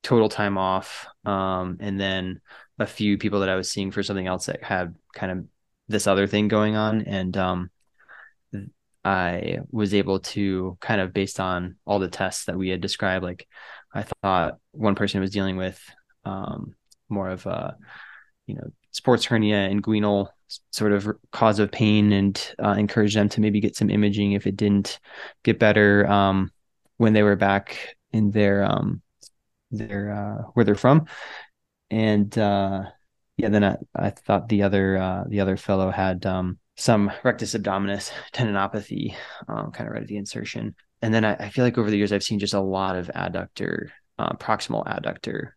total 0.03 0.29
time 0.29 0.59
off 0.59 1.07
um 1.25 1.79
and 1.81 2.01
then 2.01 2.41
a 2.79 2.87
few 2.87 3.19
people 3.19 3.41
that 3.41 3.49
I 3.49 3.57
was 3.57 3.71
seeing 3.71 3.91
for 3.91 4.03
something 4.03 4.27
else 4.27 4.47
that 4.47 4.63
had 4.63 4.95
kind 5.15 5.33
of 5.33 5.45
this 5.89 6.07
other 6.07 6.27
thing 6.27 6.49
going 6.49 6.77
on. 6.77 7.03
And 7.03 7.37
um 7.37 7.71
I 9.05 9.59
was 9.71 9.95
able 9.95 10.21
to 10.21 10.79
kind 10.81 11.01
of 11.01 11.13
based 11.13 11.41
on 11.41 11.77
all 11.85 11.99
the 11.99 12.09
tests 12.09 12.45
that 12.45 12.57
we 12.57 12.69
had 12.69 12.81
described, 12.81 13.25
like 13.25 13.47
I 13.93 14.05
thought 14.05 14.59
one 14.73 14.95
person 14.95 15.21
was 15.21 15.31
dealing 15.31 15.57
with 15.57 15.81
um, 16.25 16.75
more 17.09 17.29
of 17.29 17.45
a, 17.47 17.77
you 18.47 18.55
know, 18.55 18.73
sports 18.93 19.25
hernia 19.25 19.57
and 19.57 19.83
inguinal 19.83 20.29
sort 20.71 20.93
of 20.93 21.11
cause 21.31 21.59
of 21.59 21.73
pain 21.73 22.13
and 22.13 22.55
uh, 22.63 22.75
encourage 22.79 23.15
them 23.15 23.29
to 23.31 23.41
maybe 23.41 23.61
get 23.61 23.77
some 23.77 23.91
imaging 23.91 24.33
if 24.33 24.47
it 24.47 24.57
didn't 24.57 25.01
get 25.43 25.59
better 25.59 26.07
um, 26.07 26.51
when 26.99 27.13
they 27.13 27.23
were 27.23 27.37
back 27.37 27.97
in 28.13 28.31
their 28.31 28.65
um, 28.65 29.03
their 29.71 30.13
uh, 30.13 30.43
where 30.53 30.65
they're 30.65 30.75
from. 30.75 31.07
And 31.91 32.37
uh, 32.39 32.85
yeah, 33.37 33.49
then 33.49 33.65
I, 33.65 33.77
I 33.95 34.11
thought 34.11 34.49
the 34.49 34.63
other 34.63 34.97
uh, 34.97 35.25
the 35.27 35.41
other 35.41 35.57
fellow 35.57 35.91
had 35.91 36.25
um, 36.27 36.59
some 36.77 37.13
rectus 37.23 37.55
abdominis 37.55 38.11
tendinopathy, 38.33 39.15
um, 39.49 39.71
kind 39.73 39.89
of 39.89 39.95
right 39.95 40.03
at 40.03 40.09
the 40.09 40.17
insertion. 40.17 40.75
And 41.03 41.13
then 41.13 41.25
I, 41.25 41.35
I, 41.35 41.49
feel 41.51 41.65
like 41.65 41.79
over 41.79 41.91
the 41.91 41.97
years, 41.97 42.13
I've 42.13 42.23
seen 42.23 42.39
just 42.39 42.55
a 42.55 42.61
lot 42.61 42.97
of 42.97 43.09
adductor, 43.09 43.89
uh, 44.19 44.35
proximal 44.35 44.87
adductor 44.87 45.51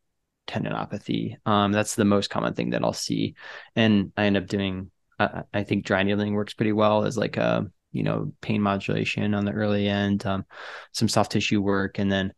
tendinopathy. 0.47 1.37
Um, 1.45 1.71
that's 1.71 1.95
the 1.95 2.05
most 2.05 2.29
common 2.29 2.53
thing 2.53 2.71
that 2.71 2.83
I'll 2.83 2.93
see. 2.93 3.35
And 3.75 4.11
I 4.17 4.25
end 4.25 4.37
up 4.37 4.47
doing, 4.47 4.91
uh, 5.19 5.43
I 5.53 5.63
think 5.63 5.85
dry 5.85 6.03
needling 6.03 6.33
works 6.33 6.53
pretty 6.53 6.73
well 6.73 7.05
as 7.05 7.17
like 7.17 7.37
a, 7.37 7.65
you 7.91 8.03
know, 8.03 8.33
pain 8.41 8.61
modulation 8.61 9.33
on 9.33 9.45
the 9.45 9.53
early 9.53 9.87
end, 9.87 10.25
um, 10.25 10.45
some 10.91 11.07
soft 11.07 11.31
tissue 11.31 11.61
work, 11.61 11.97
and 11.97 12.11
then, 12.11 12.33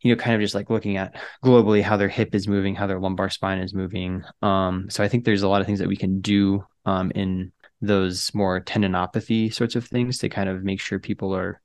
you 0.00 0.14
know, 0.14 0.22
kind 0.22 0.36
of 0.36 0.40
just 0.40 0.54
like 0.54 0.70
looking 0.70 0.96
at 0.96 1.16
globally 1.44 1.82
how 1.82 1.96
their 1.96 2.08
hip 2.08 2.34
is 2.34 2.46
moving, 2.46 2.74
how 2.76 2.86
their 2.86 3.00
lumbar 3.00 3.28
spine 3.28 3.58
is 3.58 3.74
moving. 3.74 4.22
Um, 4.40 4.88
so 4.88 5.02
I 5.02 5.08
think 5.08 5.24
there's 5.24 5.42
a 5.42 5.48
lot 5.48 5.60
of 5.60 5.66
things 5.66 5.80
that 5.80 5.88
we 5.88 5.96
can 5.96 6.20
do 6.20 6.64
um, 6.84 7.10
in 7.14 7.52
those 7.80 8.32
more 8.34 8.60
tendinopathy 8.60 9.52
sorts 9.52 9.76
of 9.76 9.86
things 9.86 10.18
to 10.18 10.28
kind 10.28 10.48
of 10.48 10.62
make 10.62 10.80
sure 10.80 10.98
people 10.98 11.34
are 11.34 11.60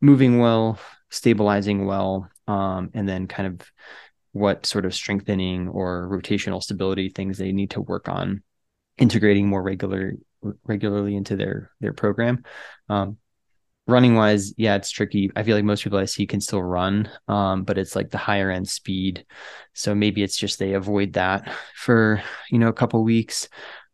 moving 0.00 0.38
well, 0.38 0.78
stabilizing 1.10 1.86
well, 1.86 2.28
um, 2.46 2.90
and 2.94 3.08
then 3.08 3.26
kind 3.26 3.46
of 3.46 3.70
what 4.32 4.66
sort 4.66 4.86
of 4.86 4.94
strengthening 4.94 5.68
or 5.68 6.08
rotational 6.10 6.62
stability 6.62 7.08
things 7.08 7.38
they 7.38 7.52
need 7.52 7.70
to 7.70 7.80
work 7.80 8.08
on 8.08 8.42
integrating 8.98 9.46
more 9.46 9.62
regular 9.62 10.14
regularly 10.64 11.16
into 11.16 11.36
their 11.36 11.70
their 11.80 11.92
program. 11.92 12.44
Um, 12.88 13.16
running 13.86 14.14
wise, 14.14 14.52
yeah, 14.56 14.76
it's 14.76 14.90
tricky. 14.90 15.30
I 15.34 15.42
feel 15.42 15.56
like 15.56 15.64
most 15.64 15.82
people 15.82 15.98
I 15.98 16.04
see 16.04 16.26
can 16.26 16.40
still 16.40 16.62
run, 16.62 17.10
um, 17.26 17.64
but 17.64 17.78
it's 17.78 17.96
like 17.96 18.10
the 18.10 18.18
higher 18.18 18.50
end 18.50 18.68
speed. 18.68 19.24
So 19.72 19.94
maybe 19.94 20.22
it's 20.22 20.36
just 20.36 20.58
they 20.58 20.74
avoid 20.74 21.14
that 21.14 21.50
for 21.74 22.22
you 22.50 22.58
know 22.58 22.68
a 22.68 22.72
couple 22.72 23.02
weeks. 23.02 23.48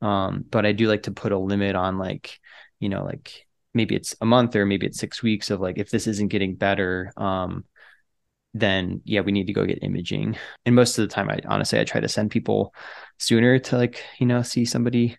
Um, 0.05 0.45
but 0.51 0.67
I 0.67 0.73
do 0.73 0.87
like 0.87 1.05
to 1.05 1.13
put 1.13 1.33
a 1.33 1.39
limit 1.39 1.75
on 1.77 1.97
like, 1.99 2.39
you 2.79 2.91
know, 2.91 3.05
like 3.05 3.47
maybe 3.73 3.97
it's 3.97 4.15
a 4.21 4.27
month 4.27 4.55
or 4.55 4.67
maybe 4.67 4.87
it's 4.87 4.99
six 4.99 5.23
weeks 5.23 5.51
of 5.51 5.61
like 5.61 5.79
if 5.79 5.91
this 5.91 6.07
isn't 6.07 6.29
getting 6.29 6.57
better, 6.57 7.11
um, 7.17 7.65
then 8.53 9.01
yeah, 9.05 9.21
we 9.21 9.33
need 9.33 9.47
to 9.47 9.55
go 9.55 9.65
get 9.65 9.83
imaging. 9.83 10.37
And 10.67 10.75
most 10.75 10.99
of 10.99 11.09
the 11.09 11.13
time, 11.15 11.31
I 11.31 11.41
honestly 11.47 11.81
I 11.81 11.85
try 11.85 12.01
to 12.01 12.09
send 12.09 12.31
people 12.31 12.75
sooner 13.19 13.59
to 13.59 13.77
like 13.79 14.05
you 14.19 14.27
know 14.27 14.43
see 14.43 14.65
somebody 14.67 15.17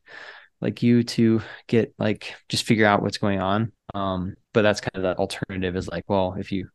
like 0.61 0.83
you 0.83 1.03
to 1.03 1.41
get 1.67 1.93
like 1.97 2.35
just 2.49 2.65
figure 2.65 2.85
out 2.85 3.01
what's 3.01 3.17
going 3.17 3.39
on. 3.39 3.71
Um, 3.93 4.35
but 4.53 4.61
that's 4.63 4.81
kind 4.81 4.95
of 4.95 5.03
the 5.03 5.17
alternative 5.17 5.75
is 5.75 5.87
like, 5.87 6.05
well, 6.07 6.35
if 6.37 6.51
you 6.51 6.69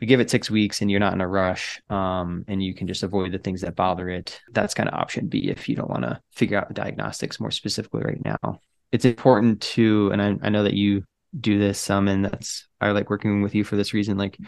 we 0.00 0.06
give 0.06 0.20
it 0.20 0.30
six 0.30 0.50
weeks 0.50 0.80
and 0.80 0.90
you're 0.90 1.00
not 1.00 1.12
in 1.12 1.20
a 1.20 1.28
rush 1.28 1.80
um, 1.90 2.44
and 2.48 2.62
you 2.62 2.74
can 2.74 2.86
just 2.86 3.02
avoid 3.02 3.32
the 3.32 3.38
things 3.38 3.62
that 3.62 3.76
bother 3.76 4.08
it 4.08 4.40
that's 4.52 4.74
kind 4.74 4.88
of 4.88 4.94
option 4.94 5.26
b 5.26 5.48
if 5.48 5.68
you 5.68 5.76
don't 5.76 5.90
want 5.90 6.02
to 6.02 6.20
figure 6.32 6.58
out 6.58 6.68
the 6.68 6.74
diagnostics 6.74 7.40
more 7.40 7.50
specifically 7.50 8.02
right 8.02 8.24
now 8.24 8.60
it's 8.92 9.04
important 9.04 9.60
to 9.60 10.10
and 10.12 10.22
I, 10.22 10.36
I 10.46 10.48
know 10.50 10.64
that 10.64 10.74
you 10.74 11.04
do 11.38 11.58
this 11.58 11.78
some 11.78 12.08
and 12.08 12.24
that's 12.24 12.66
i 12.80 12.90
like 12.90 13.10
working 13.10 13.42
with 13.42 13.54
you 13.54 13.64
for 13.64 13.76
this 13.76 13.92
reason 13.92 14.16
like 14.16 14.38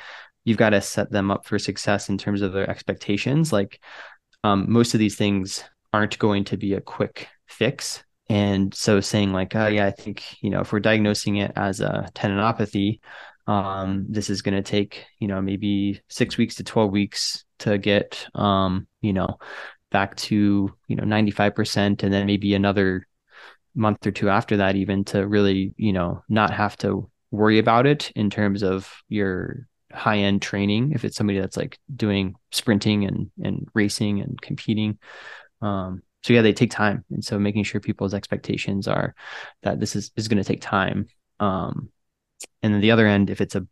you've 0.45 0.57
got 0.57 0.71
to 0.71 0.81
set 0.81 1.11
them 1.11 1.31
up 1.31 1.45
for 1.45 1.59
success 1.59 2.09
in 2.09 2.17
terms 2.17 2.43
of 2.43 2.53
their 2.53 2.69
expectations 2.69 3.53
like 3.53 3.81
um, 4.43 4.73
most 4.73 4.95
of 4.95 5.01
these 5.01 5.17
things 5.17 5.63
aren't 5.93 6.19
going 6.19 6.45
to 6.45 6.57
be 6.57 6.73
a 6.73 6.81
quick 6.81 7.29
fix 7.47 8.03
and 8.31 8.73
so 8.73 9.01
saying 9.01 9.33
like 9.33 9.57
oh 9.57 9.67
yeah 9.67 9.87
i 9.87 9.91
think 9.91 10.41
you 10.41 10.51
know 10.51 10.61
if 10.61 10.73
we're 10.73 10.79
diagnosing 10.79 11.37
it 11.37 11.53
as 11.57 11.81
a 11.81 12.09
tendinopathy 12.15 13.01
um, 13.47 14.07
this 14.09 14.31
is 14.31 14.43
going 14.43 14.55
to 14.55 14.63
take 14.63 15.05
you 15.19 15.27
know 15.27 15.43
maybe 15.43 16.01
six 16.09 16.39
weeks 16.39 16.55
to 16.55 16.65
12 16.65 16.93
weeks 16.93 17.45
to 17.59 17.77
get 17.77 18.29
um, 18.35 18.87
you 19.01 19.13
know 19.13 19.39
back 19.91 20.15
to 20.15 20.73
you 20.87 20.97
know 20.97 21.03
95% 21.03 22.05
and 22.05 22.13
then 22.13 22.27
maybe 22.27 22.55
another 22.55 23.07
month 23.75 24.07
or 24.07 24.13
two 24.13 24.31
after 24.31 24.59
that 24.59 24.77
even 24.77 25.05
to 25.05 25.27
really 25.27 25.75
you 25.77 25.93
know 25.93 26.23
not 26.29 26.53
have 26.53 26.77
to 26.77 27.11
worry 27.33 27.59
about 27.59 27.87
it 27.87 28.13
in 28.15 28.31
terms 28.31 28.63
of 28.63 28.93
your 29.09 29.67
high 29.93 30.19
end 30.19 30.41
training 30.41 30.93
if 30.93 31.05
it's 31.05 31.17
somebody 31.17 31.41
that's 31.41 31.57
like 31.57 31.79
doing 31.97 32.37
sprinting 32.53 33.05
and 33.05 33.33
and 33.43 33.67
racing 33.75 34.21
and 34.21 34.41
competing. 34.41 34.99
Um 35.61 36.03
so 36.23 36.33
yeah 36.33 36.43
they 36.43 36.53
take 36.53 36.71
time. 36.71 37.05
And 37.11 37.25
so 37.25 37.39
making 37.39 37.65
sure 37.65 37.81
people's 37.81 38.15
expectations 38.15 38.89
are 38.89 39.15
that 39.63 39.81
this 39.81 39.97
is 39.97 40.11
is 40.17 40.29
going 40.29 40.43
to 40.43 40.45
take 40.45 40.61
time 40.61 41.07
um 41.41 41.89
and 42.63 42.75
then 42.75 42.81
the 42.81 42.91
other 42.91 43.07
end 43.07 43.31
if 43.31 43.41
it's 43.41 43.55
a, 43.55 43.67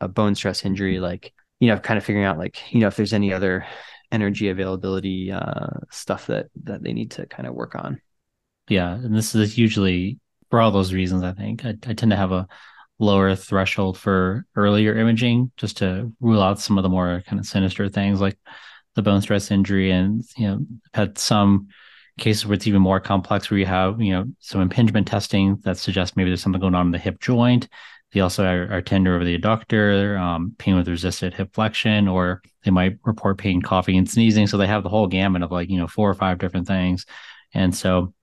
a 0.00 0.08
bone 0.08 0.34
stress 0.34 0.64
injury 0.64 1.00
like 1.00 1.32
you 1.58 1.68
know 1.68 1.78
kind 1.78 1.98
of 1.98 2.04
figuring 2.04 2.26
out 2.26 2.38
like 2.38 2.72
you 2.72 2.80
know 2.80 2.86
if 2.86 2.96
there's 2.96 3.12
any 3.12 3.32
other 3.32 3.66
energy 4.10 4.48
availability 4.48 5.30
uh, 5.30 5.66
stuff 5.90 6.26
that 6.28 6.46
that 6.64 6.82
they 6.82 6.92
need 6.92 7.10
to 7.10 7.26
kind 7.26 7.46
of 7.46 7.54
work 7.54 7.74
on. 7.74 8.00
Yeah 8.68 8.94
and 8.94 9.14
this 9.14 9.34
is 9.34 9.58
usually 9.58 10.18
for 10.50 10.60
all 10.60 10.70
those 10.70 10.92
reasons 10.92 11.22
i 11.22 11.32
think 11.32 11.64
I, 11.64 11.70
I 11.86 11.94
tend 11.94 12.10
to 12.10 12.16
have 12.16 12.32
a 12.32 12.46
lower 12.98 13.34
threshold 13.34 13.96
for 13.96 14.44
earlier 14.56 14.96
imaging 14.98 15.52
just 15.56 15.78
to 15.78 16.12
rule 16.20 16.42
out 16.42 16.58
some 16.58 16.78
of 16.78 16.82
the 16.82 16.88
more 16.88 17.22
kind 17.26 17.38
of 17.38 17.46
sinister 17.46 17.88
things 17.88 18.20
like 18.20 18.38
the 18.94 19.02
bone 19.02 19.20
stress 19.20 19.50
injury 19.50 19.90
and 19.90 20.24
you 20.36 20.48
know 20.48 20.66
had 20.92 21.18
some 21.18 21.68
cases 22.18 22.46
where 22.46 22.54
it's 22.54 22.66
even 22.66 22.82
more 22.82 23.00
complex 23.00 23.50
where 23.50 23.58
you 23.58 23.66
have 23.66 24.00
you 24.00 24.12
know 24.12 24.24
some 24.40 24.60
impingement 24.60 25.06
testing 25.06 25.56
that 25.64 25.78
suggests 25.78 26.16
maybe 26.16 26.30
there's 26.30 26.42
something 26.42 26.60
going 26.60 26.74
on 26.74 26.86
in 26.86 26.92
the 26.92 26.98
hip 26.98 27.20
joint 27.20 27.68
they 28.12 28.20
also 28.20 28.44
are, 28.44 28.72
are 28.72 28.82
tender 28.82 29.14
over 29.14 29.24
the 29.24 29.38
adductor, 29.38 30.18
um, 30.18 30.54
pain 30.58 30.76
with 30.76 30.88
resisted 30.88 31.34
hip 31.34 31.52
flexion, 31.52 32.08
or 32.08 32.42
they 32.64 32.70
might 32.70 32.98
report 33.04 33.36
pain, 33.36 33.60
coughing, 33.60 33.98
and 33.98 34.08
sneezing. 34.08 34.46
So 34.46 34.56
they 34.56 34.66
have 34.66 34.82
the 34.82 34.88
whole 34.88 35.06
gamut 35.06 35.42
of 35.42 35.52
like, 35.52 35.68
you 35.68 35.78
know, 35.78 35.86
four 35.86 36.08
or 36.08 36.14
five 36.14 36.38
different 36.38 36.66
things. 36.66 37.04
And 37.52 37.74
so 37.74 38.14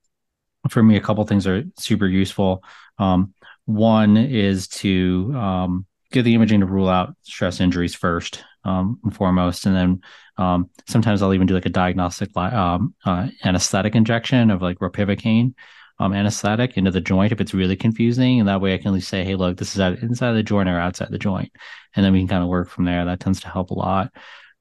for 0.70 0.82
me, 0.82 0.98
a 0.98 1.02
couple 1.02 1.24
things 1.26 1.46
are 1.46 1.64
super 1.78 2.08
useful. 2.08 2.64
Um, 2.98 3.34
one 3.66 4.18
is 4.18 4.68
to 4.70 5.32
um, 5.36 5.86
get 6.12 6.24
the 6.24 6.34
imaging 6.34 6.62
to 6.62 6.66
rule 6.66 6.90
out 6.90 7.16
stress 7.22 7.60
injuries 7.60 7.94
first 7.94 8.44
um, 8.64 9.00
and 9.04 9.16
foremost, 9.16 9.68
and 9.68 9.76
then 9.76 10.02
um, 10.38 10.70
sometimes 10.88 11.22
I'll 11.22 11.34
even 11.34 11.48
do 11.48 11.54
like 11.54 11.66
a 11.66 11.70
diagnostic 11.70 12.36
um, 12.36 12.94
uh, 13.06 13.28
anesthetic 13.44 13.96
injection 13.96 14.52
of 14.52 14.62
like 14.62 14.80
ropivacaine 14.80 15.54
um, 16.00 16.14
anesthetic 16.14 16.78
into 16.78 16.92
the 16.92 17.02
joint 17.02 17.32
if 17.32 17.40
it's 17.40 17.54
really 17.54 17.76
confusing, 17.76 18.40
and 18.40 18.50
that 18.50 18.62
way 18.62 18.74
I 18.74 18.78
can 18.78 18.88
at 18.88 18.94
least 18.94 19.08
say, 19.08 19.24
hey, 19.24 19.36
look, 19.36 19.58
this 19.58 19.76
is 19.76 19.80
inside 20.04 20.34
the 20.34 20.44
joint 20.44 20.68
or 20.68 20.80
outside 20.80 21.10
the 21.10 21.18
joint, 21.18 21.52
and 21.96 22.06
then 22.06 22.12
we 22.12 22.20
can 22.20 22.28
kind 22.28 22.44
of 22.44 22.50
work 22.50 22.70
from 22.70 22.86
there. 22.86 23.06
That 23.06 23.20
tends 23.20 23.40
to 23.42 23.48
help 23.50 23.70
a 23.70 23.76
lot. 23.76 24.12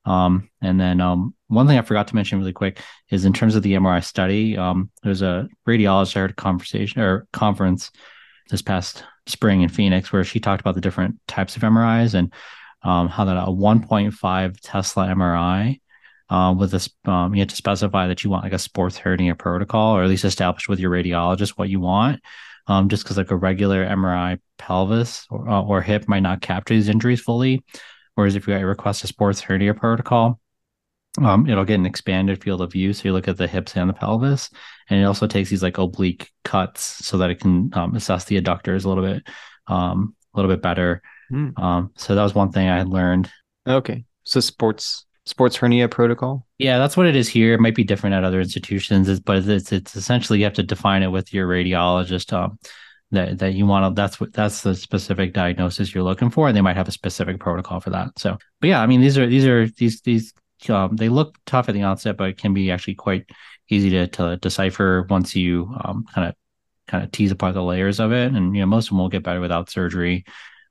Um, 0.05 0.51
and 0.61 0.79
then 0.79 1.01
um, 1.01 1.35
one 1.49 1.67
thing 1.67 1.79
I 1.79 1.83
forgot 1.83 2.09
to 2.09 2.15
mention 2.15 2.39
really 2.39 2.53
quick 2.53 2.81
is 3.11 3.25
in 3.25 3.33
terms 3.33 3.57
of 3.57 3.63
the 3.63 3.73
MRI 3.73 4.05
study, 4.05 4.57
um, 4.57 4.91
there's 5.03 5.23
a 5.23 5.49
radiologist 5.67 6.17
I 6.17 6.27
a 6.27 6.33
conversation 6.35 7.01
or 7.01 7.27
conference 7.33 7.91
this 8.51 8.63
past 8.63 9.03
spring 9.27 9.63
in 9.63 9.71
Phoenix 9.71 10.13
where 10.13 10.25
she 10.25 10.41
talked 10.41 10.61
about 10.61 10.75
the 10.75 10.81
different 10.81 11.17
types 11.27 11.57
of 11.57 11.63
MRIs 11.63 12.15
and 12.15 12.33
um, 12.85 13.09
how 13.09 13.25
that 13.25 13.37
a 13.37 13.51
1.5 13.51 14.59
Tesla 14.63 15.07
MRI 15.07 15.81
uh, 16.29 16.55
with 16.57 16.71
this, 16.71 16.89
um, 17.05 17.35
you 17.35 17.41
have 17.41 17.49
to 17.49 17.57
specify 17.57 18.07
that 18.09 18.25
you 18.25 18.31
want 18.31 18.45
like 18.45 18.53
a 18.53 18.59
sports 18.59 18.99
hernia 18.99 19.35
protocol, 19.35 19.97
or 19.97 20.03
at 20.03 20.09
least 20.09 20.25
establish 20.25 20.69
with 20.69 20.79
your 20.79 20.91
radiologist 20.91 21.51
what 21.51 21.69
you 21.69 21.81
want. 21.81 22.21
Um, 22.67 22.89
just 22.89 23.05
because 23.05 23.19
like 23.19 23.31
a 23.31 23.37
regular 23.37 23.85
MRI 23.87 24.41
pelvis 24.57 25.27
or, 25.29 25.47
uh, 25.47 25.63
or 25.63 25.83
hip 25.83 26.09
might 26.09 26.21
not 26.21 26.41
capture 26.41 26.73
these 26.73 26.89
injuries 26.89 27.21
fully, 27.21 27.63
whereas 28.15 28.37
if 28.37 28.49
you 28.49 28.55
request 28.55 29.05
a 29.05 29.07
sports 29.07 29.41
hernia 29.43 29.75
protocol, 29.75 30.41
um, 31.23 31.47
it'll 31.47 31.67
get 31.67 31.79
an 31.79 31.87
expanded 31.87 32.43
field 32.43 32.63
of 32.63 32.73
view. 32.73 32.93
So 32.93 33.09
you 33.09 33.13
look 33.13 33.29
at 33.29 33.37
the 33.37 33.47
hips 33.47 33.77
and 33.77 33.89
the 33.89 33.95
pelvis, 33.95 34.51
and 34.89 34.99
it 34.99 35.05
also 35.05 35.27
takes 35.27 35.51
these 35.51 35.63
like 35.63 35.77
oblique 35.77 36.31
cuts 36.43 36.83
so 36.83 37.19
that 37.19 37.31
it 37.31 37.41
can 37.41 37.71
um, 37.75 37.95
assess 37.95 38.25
the 38.25 38.41
adductors 38.41 38.85
a 38.85 38.89
little 38.89 39.05
bit, 39.05 39.23
um, 39.67 40.17
a 40.33 40.39
little 40.39 40.51
bit 40.51 40.63
better. 40.63 41.03
Mm. 41.33 41.59
Um, 41.59 41.91
so 41.97 42.15
that 42.15 42.23
was 42.23 42.35
one 42.35 42.53
thing 42.53 42.69
I 42.69 42.79
had 42.79 42.89
learned. 42.89 43.31
Okay, 43.67 44.05
so 44.25 44.41
sports 44.41 45.07
sports 45.27 45.57
hernia 45.57 45.89
protocol. 45.89 46.47
Yeah, 46.59 46.79
that's 46.79 46.97
what 46.97 47.07
it 47.07 47.17
is 47.17 47.29
here. 47.29 47.55
It 47.55 47.61
might 47.61 47.75
be 47.75 47.85
different 47.85 48.15
at 48.15 48.25
other 48.25 48.41
institutions, 48.41 49.21
but 49.21 49.47
it's 49.49 49.73
it's 49.73 49.97
essentially 49.97 50.39
you 50.41 50.45
have 50.45 50.55
to 50.55 50.63
define 50.63 51.03
it 51.03 51.09
with 51.09 51.33
your 51.33 51.49
radiologist. 51.49 52.33
Um, 52.33 52.59
that 53.11 53.39
that 53.39 53.55
you 53.55 53.65
want 53.67 53.85
to 53.85 54.01
that's 54.01 54.19
what 54.19 54.33
that's 54.33 54.63
the 54.63 54.75
specific 54.75 55.35
diagnosis 55.35 55.95
you're 55.95 56.03
looking 56.03 56.31
for 56.31 56.49
and 56.49 56.57
they 56.57 56.63
might 56.63 56.77
have 56.77 56.89
a 56.89 56.93
specific 56.93 57.39
protocol 57.39 57.79
for 57.79 57.91
that 57.91 58.09
so 58.19 58.37
but 58.61 58.67
yeah 58.67 58.81
i 58.81 58.87
mean 58.87 59.01
these 59.01 59.17
are 59.17 59.27
these 59.27 59.47
are 59.47 59.69
these 59.69 60.01
these 60.01 60.33
um, 60.69 60.97
they 60.97 61.09
look 61.09 61.37
tough 61.47 61.69
at 61.69 61.75
the 61.75 61.83
onset, 61.83 62.17
but 62.17 62.29
it 62.29 62.39
can 62.39 62.55
be 62.55 62.71
actually 62.71 62.95
quite 62.95 63.29
easy 63.69 63.91
to, 63.91 64.07
to 64.09 64.37
decipher 64.37 65.07
once 65.09 65.35
you 65.35 65.75
um, 65.85 66.05
kind 66.15 66.29
of 66.29 66.35
kind 66.87 67.03
of 67.03 67.11
tease 67.13 67.31
apart 67.31 67.55
the 67.55 67.63
layers 67.63 68.01
of 68.01 68.13
it. 68.13 68.33
And 68.33 68.55
you 68.55 68.63
know, 68.63 68.67
most 68.67 68.87
of 68.87 68.91
them 68.91 68.99
will 68.99 69.09
get 69.09 69.23
better 69.23 69.41
without 69.41 69.71
surgery. 69.71 70.25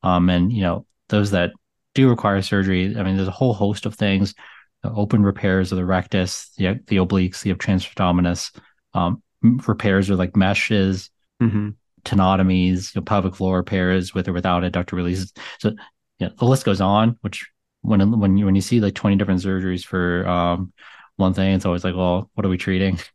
Um, 0.03 0.29
and 0.29 0.51
you 0.51 0.61
know, 0.61 0.85
those 1.09 1.31
that 1.31 1.51
do 1.93 2.09
require 2.09 2.41
surgery, 2.41 2.95
I 2.97 3.03
mean, 3.03 3.15
there's 3.15 3.27
a 3.27 3.31
whole 3.31 3.53
host 3.53 3.85
of 3.85 3.95
things: 3.95 4.33
the 4.81 4.91
open 4.91 5.23
repairs 5.23 5.71
of 5.71 5.77
the 5.77 5.85
rectus, 5.85 6.49
the 6.57 6.79
the 6.87 6.97
obliques, 6.97 7.41
the 7.41 7.53
transverse 7.55 7.93
abdominis, 7.93 8.55
um, 8.93 9.21
repairs 9.41 10.09
or 10.09 10.15
like 10.15 10.35
meshes. 10.35 11.09
Mm-hmm 11.41 11.69
tenotomies, 12.05 12.93
you 12.93 12.99
know, 12.99 13.05
pelvic 13.05 13.35
floor 13.35 13.57
repairs 13.57 14.13
with 14.13 14.27
or 14.27 14.33
without 14.33 14.63
adductor 14.63 14.93
releases. 14.93 15.31
So 15.59 15.73
yeah, 16.19 16.29
the 16.37 16.45
list 16.45 16.65
goes 16.65 16.81
on, 16.81 17.17
which 17.21 17.45
when 17.81 18.19
when 18.19 18.37
you 18.37 18.45
when 18.45 18.55
you 18.55 18.61
see 18.61 18.79
like 18.79 18.95
20 18.95 19.15
different 19.17 19.41
surgeries 19.41 19.85
for 19.85 20.27
um, 20.27 20.73
one 21.17 21.33
thing, 21.33 21.53
it's 21.53 21.65
always 21.65 21.83
like, 21.83 21.95
well, 21.95 22.29
what 22.33 22.45
are 22.45 22.49
we 22.49 22.57
treating? 22.57 22.99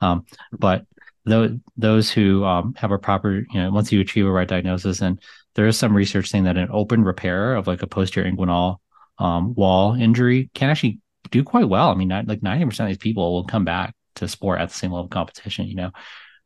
Um, 0.00 0.26
but 0.52 0.84
those 1.24 1.52
those 1.78 2.10
who 2.10 2.44
um, 2.44 2.74
have 2.76 2.90
a 2.90 2.98
proper, 2.98 3.36
you 3.38 3.54
know, 3.54 3.70
once 3.70 3.90
you 3.90 4.00
achieve 4.00 4.26
a 4.26 4.30
right 4.30 4.46
diagnosis, 4.46 5.00
and 5.00 5.18
there 5.54 5.66
is 5.66 5.78
some 5.78 5.96
research 5.96 6.28
saying 6.28 6.44
that 6.44 6.56
an 6.56 6.68
open 6.70 7.04
repair 7.04 7.54
of 7.54 7.66
like 7.66 7.82
a 7.82 7.86
posterior 7.86 8.30
inguinal 8.30 8.78
um, 9.18 9.54
wall 9.54 9.94
injury 9.94 10.50
can 10.54 10.70
actually 10.70 11.00
do 11.30 11.44
quite 11.44 11.68
well. 11.68 11.90
I 11.90 11.94
mean, 11.94 12.08
not, 12.08 12.26
like 12.26 12.40
90% 12.40 12.80
of 12.80 12.86
these 12.88 12.98
people 12.98 13.32
will 13.32 13.44
come 13.44 13.64
back 13.64 13.94
to 14.16 14.28
sport 14.28 14.60
at 14.60 14.68
the 14.68 14.74
same 14.74 14.90
level 14.90 15.04
of 15.04 15.10
competition, 15.10 15.66
you 15.66 15.76
know. 15.76 15.90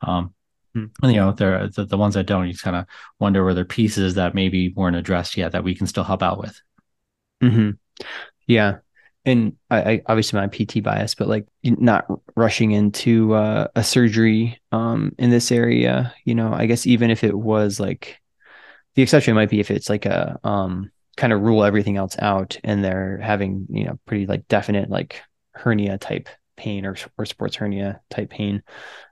Um, 0.02 0.34
hmm. 0.74 0.86
and, 1.02 1.12
you 1.12 1.18
know, 1.18 1.32
there 1.32 1.68
the, 1.68 1.84
the 1.84 1.98
ones 1.98 2.14
that 2.14 2.26
don't, 2.26 2.48
you 2.48 2.56
kind 2.56 2.76
of 2.76 2.86
wonder 3.18 3.44
where 3.44 3.54
there 3.54 3.64
pieces 3.64 4.14
that 4.14 4.34
maybe 4.34 4.72
weren't 4.74 4.96
addressed 4.96 5.36
yet 5.36 5.52
that 5.52 5.64
we 5.64 5.74
can 5.74 5.86
still 5.86 6.04
help 6.04 6.22
out 6.22 6.38
with. 6.38 6.60
Mm-hmm. 7.42 7.70
Yeah. 8.46 8.78
And 9.24 9.56
I, 9.70 9.82
I, 9.82 10.02
obviously 10.06 10.40
my 10.40 10.46
PT 10.46 10.82
bias, 10.82 11.14
but 11.14 11.28
like 11.28 11.46
not 11.62 12.06
rushing 12.34 12.70
into 12.70 13.34
uh, 13.34 13.68
a 13.74 13.84
surgery 13.84 14.58
um, 14.72 15.14
in 15.18 15.30
this 15.30 15.52
area, 15.52 16.14
you 16.24 16.34
know, 16.34 16.52
I 16.52 16.66
guess 16.66 16.86
even 16.86 17.10
if 17.10 17.24
it 17.24 17.36
was 17.36 17.78
like 17.78 18.20
the 18.98 19.02
exception 19.02 19.36
might 19.36 19.48
be 19.48 19.60
if 19.60 19.70
it's 19.70 19.88
like 19.88 20.06
a 20.06 20.40
um, 20.42 20.90
kind 21.16 21.32
of 21.32 21.40
rule 21.40 21.62
everything 21.62 21.96
else 21.96 22.16
out 22.18 22.58
and 22.64 22.82
they're 22.82 23.18
having, 23.18 23.64
you 23.70 23.84
know, 23.84 23.96
pretty 24.06 24.26
like 24.26 24.48
definite 24.48 24.90
like 24.90 25.22
hernia 25.52 25.98
type 25.98 26.28
pain 26.56 26.84
or, 26.84 26.96
or 27.16 27.24
sports 27.24 27.54
hernia 27.54 28.00
type 28.10 28.28
pain. 28.28 28.60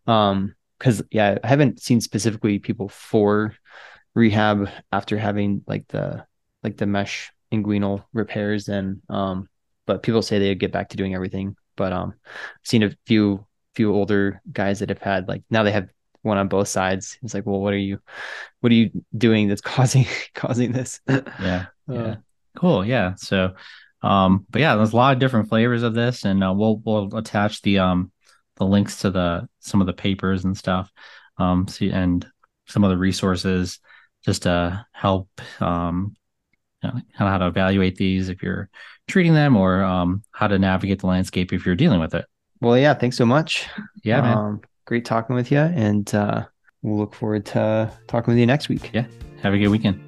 Um, 0.08 0.56
cause 0.80 1.04
yeah, 1.12 1.38
I 1.44 1.46
haven't 1.46 1.80
seen 1.80 2.00
specifically 2.00 2.58
people 2.58 2.88
for 2.88 3.54
rehab 4.16 4.68
after 4.90 5.16
having 5.18 5.62
like 5.68 5.86
the, 5.86 6.26
like 6.64 6.78
the 6.78 6.86
mesh 6.86 7.30
inguinal 7.54 8.02
repairs 8.12 8.68
and 8.68 9.00
um 9.08 9.48
but 9.86 10.02
people 10.02 10.20
say 10.20 10.40
they 10.40 10.52
get 10.56 10.72
back 10.72 10.88
to 10.88 10.96
doing 10.96 11.14
everything 11.14 11.54
but 11.76 11.92
um 11.92 12.12
I've 12.26 12.66
seen 12.66 12.82
a 12.82 12.90
few 13.06 13.46
few 13.76 13.94
older 13.94 14.42
guys 14.50 14.80
that 14.80 14.88
have 14.88 15.00
had 15.00 15.28
like 15.28 15.44
now 15.48 15.62
they 15.62 15.70
have 15.70 15.88
one 16.26 16.38
on 16.38 16.48
both 16.48 16.68
sides 16.68 17.18
it's 17.22 17.34
like 17.34 17.46
well 17.46 17.60
what 17.60 17.72
are 17.72 17.78
you 17.78 17.98
what 18.60 18.70
are 18.70 18.74
you 18.74 18.90
doing 19.16 19.48
that's 19.48 19.60
causing 19.62 20.06
causing 20.34 20.72
this 20.72 21.00
yeah 21.08 21.22
uh, 21.88 21.92
yeah 21.92 22.16
cool 22.56 22.84
yeah 22.84 23.14
so 23.16 23.54
um 24.02 24.46
but 24.50 24.60
yeah 24.60 24.76
there's 24.76 24.92
a 24.92 24.96
lot 24.96 25.12
of 25.12 25.18
different 25.18 25.48
flavors 25.48 25.82
of 25.82 25.94
this 25.94 26.24
and 26.24 26.42
uh, 26.42 26.52
we'll 26.52 26.76
we'll 26.84 27.14
attach 27.16 27.62
the 27.62 27.78
um 27.78 28.10
the 28.56 28.64
links 28.64 29.00
to 29.00 29.10
the 29.10 29.48
some 29.60 29.80
of 29.80 29.86
the 29.86 29.92
papers 29.92 30.44
and 30.44 30.56
stuff 30.56 30.90
um 31.38 31.68
see 31.68 31.90
and 31.90 32.26
some 32.66 32.84
of 32.84 32.90
the 32.90 32.96
resources 32.96 33.78
just 34.24 34.42
to 34.42 34.84
help 34.92 35.28
um 35.60 36.16
you 36.82 36.90
know, 36.90 37.00
how 37.26 37.38
to 37.38 37.46
evaluate 37.46 37.96
these 37.96 38.28
if 38.28 38.42
you're 38.42 38.68
treating 39.08 39.34
them 39.34 39.56
or 39.56 39.82
um, 39.82 40.22
how 40.32 40.46
to 40.46 40.58
navigate 40.58 41.00
the 41.00 41.06
landscape 41.06 41.52
if 41.52 41.64
you're 41.64 41.74
dealing 41.74 42.00
with 42.00 42.14
it. 42.14 42.26
Well, 42.60 42.78
yeah, 42.78 42.94
thanks 42.94 43.16
so 43.16 43.26
much. 43.26 43.66
Yeah, 44.02 44.20
man. 44.22 44.60
Great 44.86 45.04
talking 45.04 45.36
with 45.36 45.50
you. 45.50 45.58
And 45.58 46.12
uh, 46.14 46.46
we'll 46.82 46.98
look 46.98 47.14
forward 47.14 47.44
to 47.46 47.92
talking 48.06 48.32
with 48.32 48.38
you 48.38 48.46
next 48.46 48.68
week. 48.68 48.90
Yeah. 48.92 49.06
Have 49.42 49.52
a 49.52 49.58
good 49.58 49.68
weekend. 49.68 50.00